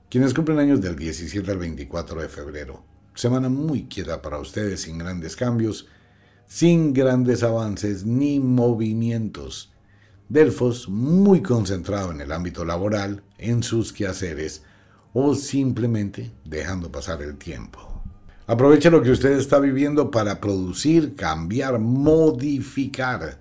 quienes 0.08 0.32
cumplen 0.32 0.58
años 0.58 0.80
del 0.80 0.96
17 0.96 1.50
al 1.50 1.58
24 1.58 2.22
de 2.22 2.30
febrero. 2.30 2.82
Semana 3.14 3.50
muy 3.50 3.88
quieta 3.88 4.22
para 4.22 4.38
ustedes, 4.38 4.80
sin 4.80 4.96
grandes 4.96 5.36
cambios, 5.36 5.86
sin 6.46 6.94
grandes 6.94 7.42
avances 7.42 8.06
ni 8.06 8.40
movimientos. 8.40 9.74
Delfos 10.30 10.88
muy 10.88 11.42
concentrado 11.42 12.10
en 12.10 12.22
el 12.22 12.32
ámbito 12.32 12.64
laboral, 12.64 13.22
en 13.36 13.62
sus 13.62 13.92
quehaceres 13.92 14.62
o 15.12 15.34
simplemente 15.34 16.32
dejando 16.46 16.90
pasar 16.90 17.20
el 17.20 17.36
tiempo. 17.36 17.95
Aproveche 18.48 18.90
lo 18.90 19.02
que 19.02 19.10
usted 19.10 19.32
está 19.32 19.58
viviendo 19.58 20.12
para 20.12 20.40
producir, 20.40 21.16
cambiar, 21.16 21.80
modificar. 21.80 23.40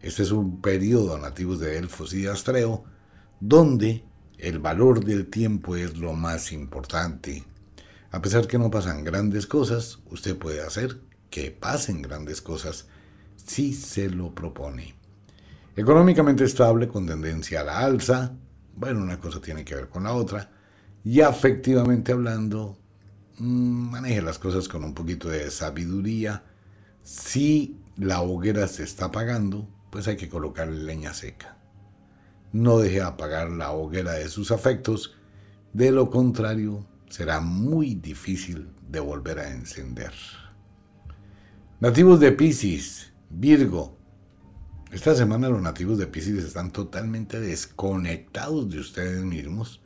Este 0.00 0.22
es 0.22 0.30
un 0.30 0.62
periodo 0.62 1.18
nativo 1.18 1.56
de 1.56 1.72
Delfos 1.72 2.14
y 2.14 2.22
de 2.22 2.30
Astreo 2.30 2.84
donde 3.38 4.02
el 4.38 4.58
valor 4.58 5.04
del 5.04 5.26
tiempo 5.26 5.76
es 5.76 5.98
lo 5.98 6.14
más 6.14 6.52
importante. 6.52 7.44
A 8.12 8.22
pesar 8.22 8.46
que 8.46 8.58
no 8.58 8.70
pasan 8.70 9.04
grandes 9.04 9.46
cosas, 9.46 9.98
usted 10.10 10.38
puede 10.38 10.62
hacer 10.62 11.00
que 11.28 11.50
pasen 11.50 12.00
grandes 12.00 12.40
cosas 12.40 12.86
si 13.36 13.74
se 13.74 14.08
lo 14.08 14.34
propone. 14.34 14.94
Económicamente 15.76 16.44
estable 16.44 16.88
con 16.88 17.06
tendencia 17.06 17.60
a 17.60 17.64
la 17.64 17.78
alza, 17.80 18.32
bueno, 18.74 19.02
una 19.02 19.20
cosa 19.20 19.38
tiene 19.40 19.66
que 19.66 19.74
ver 19.74 19.88
con 19.90 20.04
la 20.04 20.14
otra, 20.14 20.50
y 21.04 21.20
afectivamente 21.20 22.12
hablando, 22.12 22.79
maneje 23.40 24.22
las 24.22 24.38
cosas 24.38 24.68
con 24.68 24.84
un 24.84 24.94
poquito 24.94 25.28
de 25.28 25.50
sabiduría. 25.50 26.44
Si 27.02 27.78
la 27.96 28.22
hoguera 28.22 28.68
se 28.68 28.82
está 28.82 29.06
apagando, 29.06 29.68
pues 29.90 30.08
hay 30.08 30.16
que 30.16 30.28
colocarle 30.28 30.84
leña 30.84 31.14
seca. 31.14 31.56
No 32.52 32.78
deje 32.78 33.00
apagar 33.00 33.50
la 33.50 33.72
hoguera 33.72 34.12
de 34.12 34.28
sus 34.28 34.50
afectos, 34.50 35.14
de 35.72 35.92
lo 35.92 36.10
contrario 36.10 36.86
será 37.08 37.40
muy 37.40 37.94
difícil 37.94 38.68
de 38.88 39.00
volver 39.00 39.38
a 39.40 39.50
encender. 39.50 40.12
Nativos 41.80 42.20
de 42.20 42.32
Pisces, 42.32 43.12
Virgo. 43.30 43.96
Esta 44.92 45.14
semana 45.14 45.48
los 45.48 45.62
nativos 45.62 45.98
de 45.98 46.06
Pisces 46.06 46.44
están 46.44 46.72
totalmente 46.72 47.40
desconectados 47.40 48.68
de 48.70 48.80
ustedes 48.80 49.22
mismos. 49.24 49.80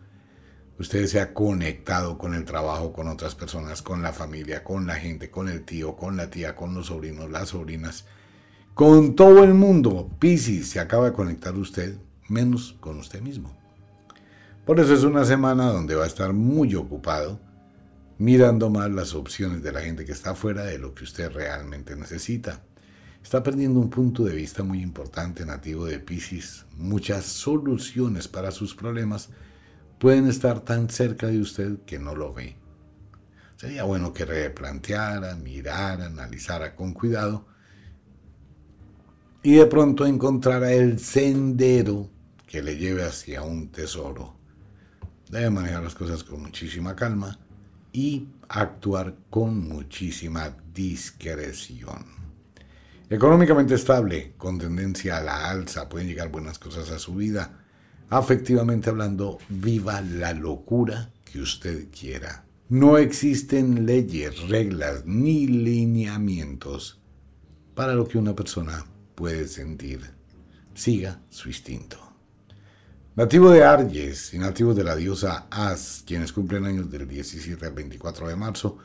Usted 0.77 1.07
se 1.07 1.21
ha 1.21 1.33
conectado 1.33 2.19
con 2.19 2.35
el 2.35 2.45
trabajo, 2.45 2.93
con 2.93 3.07
otras 3.07 3.37
personas, 3.37 3.81
con 3.81 4.03
la 4.03 4.13
familia, 4.13 4.65
con 4.65 4.87
la 4.87 4.97
gente, 4.97 5.31
con 5.31 5.49
el 5.49 5.65
tío, 5.65 5.95
con 5.95 6.17
la 6.17 6.31
tía, 6.31 6.57
con 6.57 6.75
los 6.75 6.87
sobrinos, 6.87 7.31
las 7.31 7.51
sobrinas, 7.51 8.07
con 8.75 9.15
todo 9.15 9.45
el 9.45 9.55
mundo. 9.55 10.11
Pisces 10.19 10.69
se 10.69 10.81
acaba 10.81 11.07
de 11.07 11.13
conectar 11.13 11.55
usted, 11.55 11.97
menos 12.29 12.75
con 12.81 12.99
usted 12.99 13.21
mismo. 13.23 13.57
Por 14.65 14.81
eso 14.81 14.95
es 14.95 15.05
una 15.05 15.25
semana 15.25 15.71
donde 15.71 15.95
va 15.95 16.05
a 16.05 16.09
estar 16.09 16.33
muy 16.33 16.75
ocupado 16.75 17.39
mirando 18.19 18.71
más 18.71 18.91
las 18.91 19.15
opciones 19.15 19.63
de 19.63 19.73
la 19.73 19.81
gente 19.81 20.05
que 20.05 20.13
está 20.13 20.35
fuera 20.35 20.65
de 20.65 20.79
lo 20.79 20.95
que 20.95 21.05
usted 21.05 21.31
realmente 21.31 21.95
necesita. 21.95 22.63
Está 23.23 23.43
perdiendo 23.43 23.79
un 23.79 23.91
punto 23.91 24.25
de 24.25 24.35
vista 24.35 24.65
muy 24.65 24.83
importante 24.83 25.47
nativo 25.47 25.87
de 25.87 26.01
Pisces. 26.01 26.67
Muchas 26.77 27.25
soluciones 27.27 28.27
para 28.27 28.51
sus 28.51 28.75
problemas 28.75 29.31
pueden 29.99 30.29
estar 30.29 30.61
tan 30.61 30.91
cerca 30.91 31.27
de 31.27 31.41
usted 31.41 31.79
que 31.87 31.99
no 31.99 32.15
lo 32.15 32.33
ve. 32.33 32.57
Sería 33.57 33.85
bueno 33.85 34.13
que 34.13 34.25
replanteara, 34.25 35.37
mirara, 35.37 36.07
analizara 36.07 36.75
con 36.75 36.93
cuidado 36.93 37.47
y 39.43 39.57
de 39.57 39.67
pronto 39.67 40.07
encontrara 40.07 40.73
el 40.73 40.99
sendero 40.99 42.11
que 42.47 42.63
le 42.63 42.77
lleve 42.77 43.05
hacia 43.05 43.43
un 43.43 43.69
tesoro. 43.71 44.37
Debe 45.31 45.51
manejar 45.51 45.83
las 45.83 45.95
cosas 45.95 46.25
con 46.25 46.43
muchísima 46.43 46.95
calma 46.95 47.39
y 47.93 48.29
actuar 48.49 49.15
con 49.31 49.69
muchísima 49.69 50.57
discreción. 50.73 52.05
Económicamente 53.09 53.75
estable, 53.75 54.35
con 54.37 54.59
tendencia 54.59 55.19
a 55.19 55.23
la 55.23 55.51
alza, 55.51 55.89
pueden 55.89 56.09
llegar 56.09 56.31
buenas 56.31 56.59
cosas 56.59 56.91
a 56.91 56.99
su 56.99 57.15
vida. 57.15 57.64
Afectivamente 58.11 58.91
hablando, 58.91 59.39
viva 59.49 60.01
la 60.01 60.33
locura 60.33 61.11
que 61.25 61.41
usted 61.41 61.89
quiera. 61.91 62.45
No 62.69 62.99
existen 62.99 63.87
leyes, 63.87 64.49
reglas 64.49 65.05
ni 65.05 65.47
lineamientos 65.47 67.01
para 67.75 67.95
lo 67.95 68.07
que 68.07 68.19
una 68.19 68.35
persona 68.35 68.85
puede 69.15 69.49
sentir. 69.49 70.01
Siga 70.75 71.21
su 71.29 71.49
instinto. 71.49 71.99
Nativo 73.17 73.51
de 73.51 73.63
Arges 73.63 74.35
y 74.35 74.39
nativo 74.39 74.75
de 74.75 74.83
la 74.83 74.97
diosa 74.97 75.47
As, 75.51 76.03
quienes 76.05 76.33
cumplen 76.33 76.65
años 76.65 76.91
del 76.91 77.07
17 77.07 77.65
al 77.65 77.73
24 77.73 78.29
de 78.29 78.35
marzo, 78.35 78.79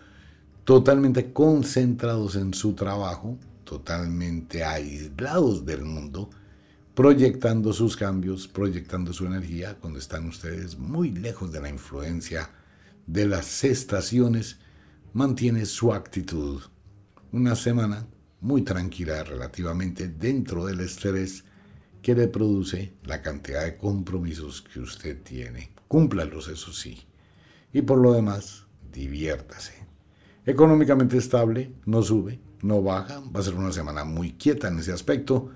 totalmente 0.64 1.34
concentrados 1.34 2.36
en 2.36 2.54
su 2.54 2.74
trabajo, 2.74 3.40
totalmente 3.64 4.64
aislados 4.64 5.66
del 5.66 5.84
mundo, 5.84 6.30
proyectando 7.00 7.72
sus 7.72 7.96
cambios, 7.96 8.50
proyectando 8.50 9.14
su 9.14 9.26
energía, 9.26 9.78
cuando 9.80 10.00
están 10.00 10.28
ustedes 10.28 10.78
muy 10.78 11.12
lejos 11.12 11.50
de 11.50 11.62
la 11.62 11.70
influencia 11.70 12.50
de 13.08 13.26
las 13.26 13.64
estaciones, 13.64 14.60
mantiene 15.14 15.66
su 15.66 15.94
actitud. 15.94 16.62
Una 17.32 17.56
semana 17.56 18.06
muy 18.42 18.64
tranquila 18.64 19.24
relativamente 19.24 20.10
dentro 20.10 20.66
del 20.66 20.82
estrés 20.82 21.46
que 22.02 22.16
le 22.16 22.28
produce 22.28 22.96
la 23.06 23.22
cantidad 23.22 23.64
de 23.64 23.78
compromisos 23.78 24.62
que 24.62 24.82
usted 24.82 25.24
tiene. 25.24 25.72
Cúmplalos, 25.88 26.50
eso 26.50 26.74
sí. 26.74 27.00
Y 27.72 27.82
por 27.82 28.00
lo 28.00 28.12
demás, 28.12 28.66
diviértase. 28.92 29.72
Económicamente 30.46 31.16
estable, 31.16 31.72
no 31.86 32.04
sube, 32.04 32.42
no 32.62 32.84
baja, 32.84 33.22
va 33.34 33.40
a 33.40 33.44
ser 33.44 33.54
una 33.54 33.72
semana 33.72 34.04
muy 34.04 34.34
quieta 34.34 34.68
en 34.68 34.80
ese 34.80 34.92
aspecto. 34.92 35.52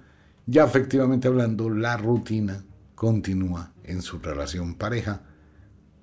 Ya 0.45 0.65
efectivamente 0.65 1.27
hablando, 1.27 1.69
la 1.69 1.97
rutina 1.97 2.65
continúa 2.95 3.73
en 3.83 4.01
su 4.01 4.19
relación 4.19 4.75
pareja 4.75 5.23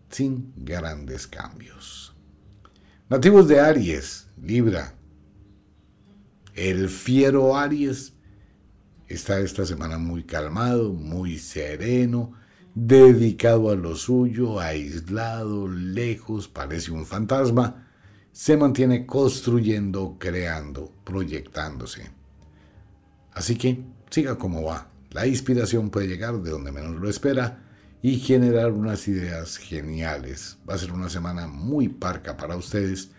sin 0.09 0.53
grandes 0.57 1.27
cambios. 1.27 2.15
Nativos 3.09 3.49
de 3.49 3.61
Aries, 3.61 4.29
Libra. 4.41 4.95
El 6.55 6.89
fiero 6.89 7.57
Aries 7.57 8.15
está 9.09 9.41
esta 9.41 9.67
semana 9.67 9.99
muy 9.99 10.25
calmado, 10.25 10.93
muy 10.93 11.39
sereno, 11.39 12.33
dedicado 12.75 13.71
a 13.71 13.75
lo 13.75 13.97
suyo, 13.97 14.61
aislado, 14.61 15.69
lejos, 15.69 16.49
parece 16.49 16.93
un 16.93 17.05
fantasma, 17.05 17.89
se 18.33 18.57
mantiene 18.57 19.07
construyendo, 19.07 20.17
creando, 20.19 20.93
proyectándose. 21.05 22.11
Así 23.33 23.57
que 23.57 23.85
siga 24.11 24.37
como 24.37 24.63
va. 24.63 24.89
La 25.11 25.27
inspiración 25.27 25.91
puede 25.91 26.09
llegar 26.09 26.41
de 26.43 26.51
donde 26.51 26.73
menos 26.73 27.01
lo 27.01 27.09
espera 27.09 27.63
y 28.03 28.19
generar 28.19 28.73
unas 28.73 29.09
ideas 29.09 29.57
geniales. 29.57 30.59
Va 30.69 30.75
a 30.75 30.79
ser 30.79 30.93
una 30.93 31.09
semana 31.09 31.47
muy 31.47 31.89
parca 31.89 32.37
para 32.37 32.57
ustedes, 32.57 33.11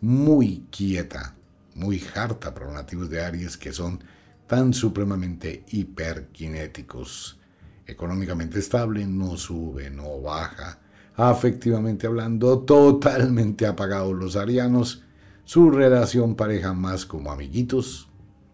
muy 0.00 0.66
quieta, 0.70 1.34
muy 1.74 2.02
harta 2.14 2.52
para 2.52 2.66
los 2.66 2.74
nativos 2.74 3.08
de 3.10 3.24
Aries 3.24 3.56
que 3.56 3.72
son 3.72 4.02
tan 4.46 4.72
supremamente 4.72 5.64
hiperkinéticos. 5.68 7.38
Económicamente 7.86 8.58
estable, 8.58 9.06
no 9.06 9.36
sube, 9.36 9.90
no 9.90 10.20
baja. 10.20 10.80
Afectivamente 11.16 12.06
hablando, 12.06 12.60
totalmente 12.60 13.66
apagados 13.66 14.14
los 14.14 14.36
arianos. 14.36 15.02
Su 15.44 15.70
relación 15.70 16.34
pareja 16.34 16.74
más 16.74 17.06
como 17.06 17.32
amiguitos, 17.32 18.08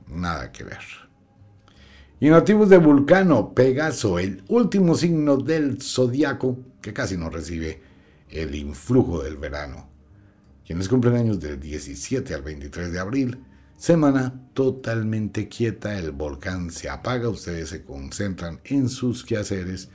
nada 0.06 0.52
que 0.52 0.64
ver. 0.64 1.03
Y 2.20 2.30
nativos 2.30 2.68
de 2.68 2.78
Vulcano, 2.78 3.54
Pegaso, 3.54 4.18
el 4.18 4.42
último 4.48 4.94
signo 4.94 5.36
del 5.36 5.82
zodiaco 5.82 6.58
que 6.80 6.92
casi 6.92 7.16
no 7.16 7.28
recibe 7.28 7.82
el 8.30 8.54
influjo 8.54 9.22
del 9.22 9.36
verano. 9.36 9.88
Quienes 10.66 10.88
cumplen 10.88 11.16
años 11.16 11.40
del 11.40 11.60
17 11.60 12.34
al 12.34 12.42
23 12.42 12.92
de 12.92 12.98
abril 12.98 13.38
Semana 13.76 14.32
totalmente 14.54 15.48
quieta, 15.48 15.98
el 15.98 16.12
volcán 16.12 16.70
se 16.70 16.88
apaga, 16.88 17.28
ustedes 17.28 17.68
se 17.68 17.84
concentran 17.84 18.60
en 18.64 18.88
sus 18.88 19.24
quehaceres, 19.24 19.90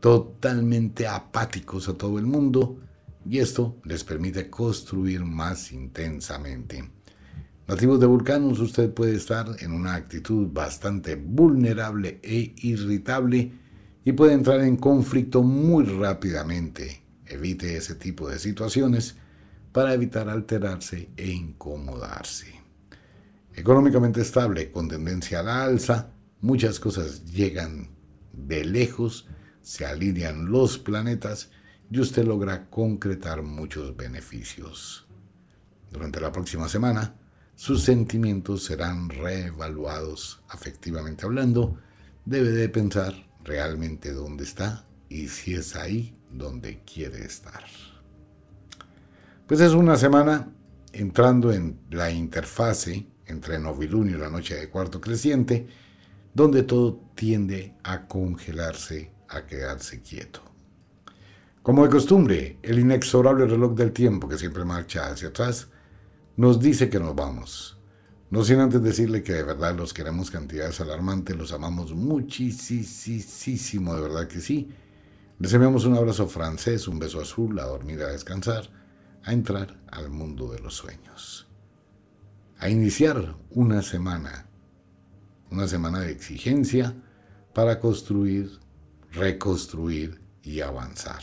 totalmente 0.00 1.06
apáticos 1.06 1.88
a 1.88 1.94
todo 1.94 2.18
el 2.18 2.26
mundo, 2.26 2.78
y 3.24 3.38
esto 3.38 3.76
les 3.84 4.04
permite 4.04 4.50
construir 4.50 5.24
más 5.24 5.72
intensamente. 5.72 6.90
Nativos 7.68 7.98
de 7.98 8.06
vulcanos, 8.06 8.60
usted 8.60 8.94
puede 8.94 9.16
estar 9.16 9.56
en 9.58 9.72
una 9.72 9.94
actitud 9.94 10.46
bastante 10.52 11.16
vulnerable 11.16 12.20
e 12.22 12.54
irritable 12.58 13.50
y 14.04 14.12
puede 14.12 14.34
entrar 14.34 14.60
en 14.60 14.76
conflicto 14.76 15.42
muy 15.42 15.84
rápidamente. 15.84 17.02
Evite 17.26 17.76
ese 17.76 17.96
tipo 17.96 18.28
de 18.28 18.38
situaciones 18.38 19.16
para 19.72 19.94
evitar 19.94 20.28
alterarse 20.28 21.10
e 21.16 21.28
incomodarse. 21.28 22.54
económicamente 23.52 24.20
estable, 24.20 24.70
con 24.70 24.86
tendencia 24.86 25.40
a 25.40 25.42
la 25.42 25.64
alza, 25.64 26.10
muchas 26.40 26.78
cosas 26.78 27.24
llegan 27.24 27.88
de 28.32 28.64
lejos, 28.64 29.26
se 29.62 29.86
alinean 29.86 30.52
los 30.52 30.78
planetas 30.78 31.50
y 31.90 31.98
usted 31.98 32.24
logra 32.24 32.70
concretar 32.70 33.42
muchos 33.42 33.96
beneficios. 33.96 35.06
Durante 35.90 36.20
la 36.20 36.30
próxima 36.30 36.68
semana, 36.68 37.14
sus 37.56 37.82
sentimientos 37.82 38.64
serán 38.64 39.08
reevaluados 39.08 40.42
afectivamente 40.48 41.24
hablando. 41.24 41.78
Debe 42.26 42.50
de 42.50 42.68
pensar 42.68 43.14
realmente 43.42 44.12
dónde 44.12 44.44
está 44.44 44.86
y 45.08 45.28
si 45.28 45.54
es 45.54 45.74
ahí 45.74 46.16
donde 46.30 46.82
quiere 46.84 47.24
estar. 47.24 47.64
Pues 49.46 49.60
es 49.60 49.72
una 49.72 49.96
semana 49.96 50.52
entrando 50.92 51.50
en 51.50 51.80
la 51.90 52.10
interfase 52.10 53.06
entre 53.26 53.58
novilunio 53.58 54.16
y 54.16 54.20
la 54.20 54.30
noche 54.30 54.54
de 54.54 54.68
cuarto 54.68 55.00
creciente, 55.00 55.66
donde 56.34 56.62
todo 56.62 57.00
tiende 57.14 57.74
a 57.82 58.06
congelarse, 58.06 59.10
a 59.28 59.46
quedarse 59.46 60.02
quieto. 60.02 60.42
Como 61.62 61.84
de 61.84 61.90
costumbre, 61.90 62.58
el 62.62 62.78
inexorable 62.78 63.46
reloj 63.46 63.74
del 63.74 63.92
tiempo 63.92 64.28
que 64.28 64.36
siempre 64.38 64.64
marcha 64.64 65.08
hacia 65.08 65.28
atrás 65.28 65.68
nos 66.36 66.60
dice 66.60 66.90
que 66.90 67.00
nos 67.00 67.14
vamos. 67.14 67.76
No 68.28 68.44
sin 68.44 68.58
antes 68.58 68.82
decirle 68.82 69.22
que 69.22 69.34
de 69.34 69.44
verdad 69.44 69.76
los 69.76 69.94
queremos 69.94 70.30
cantidades 70.30 70.80
alarmantes, 70.80 71.36
los 71.36 71.52
amamos 71.52 71.94
muchísimo, 71.94 73.94
de 73.94 74.02
verdad 74.02 74.26
que 74.26 74.40
sí. 74.40 74.68
Les 75.38 75.52
enviamos 75.52 75.84
un 75.84 75.96
abrazo 75.96 76.26
francés, 76.26 76.88
un 76.88 76.98
beso 76.98 77.20
azul, 77.20 77.58
a 77.58 77.64
dormir, 77.64 78.02
a 78.02 78.08
descansar, 78.08 78.68
a 79.22 79.32
entrar 79.32 79.80
al 79.90 80.10
mundo 80.10 80.50
de 80.50 80.58
los 80.58 80.74
sueños. 80.74 81.46
A 82.58 82.68
iniciar 82.68 83.36
una 83.50 83.82
semana, 83.82 84.48
una 85.50 85.68
semana 85.68 86.00
de 86.00 86.10
exigencia 86.10 86.94
para 87.54 87.78
construir, 87.78 88.58
reconstruir 89.12 90.20
y 90.42 90.62
avanzar. 90.62 91.22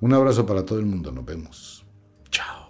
Un 0.00 0.12
abrazo 0.12 0.44
para 0.44 0.64
todo 0.64 0.78
el 0.78 0.86
mundo, 0.86 1.12
nos 1.12 1.24
vemos. 1.24 1.86
Chao. 2.30 2.65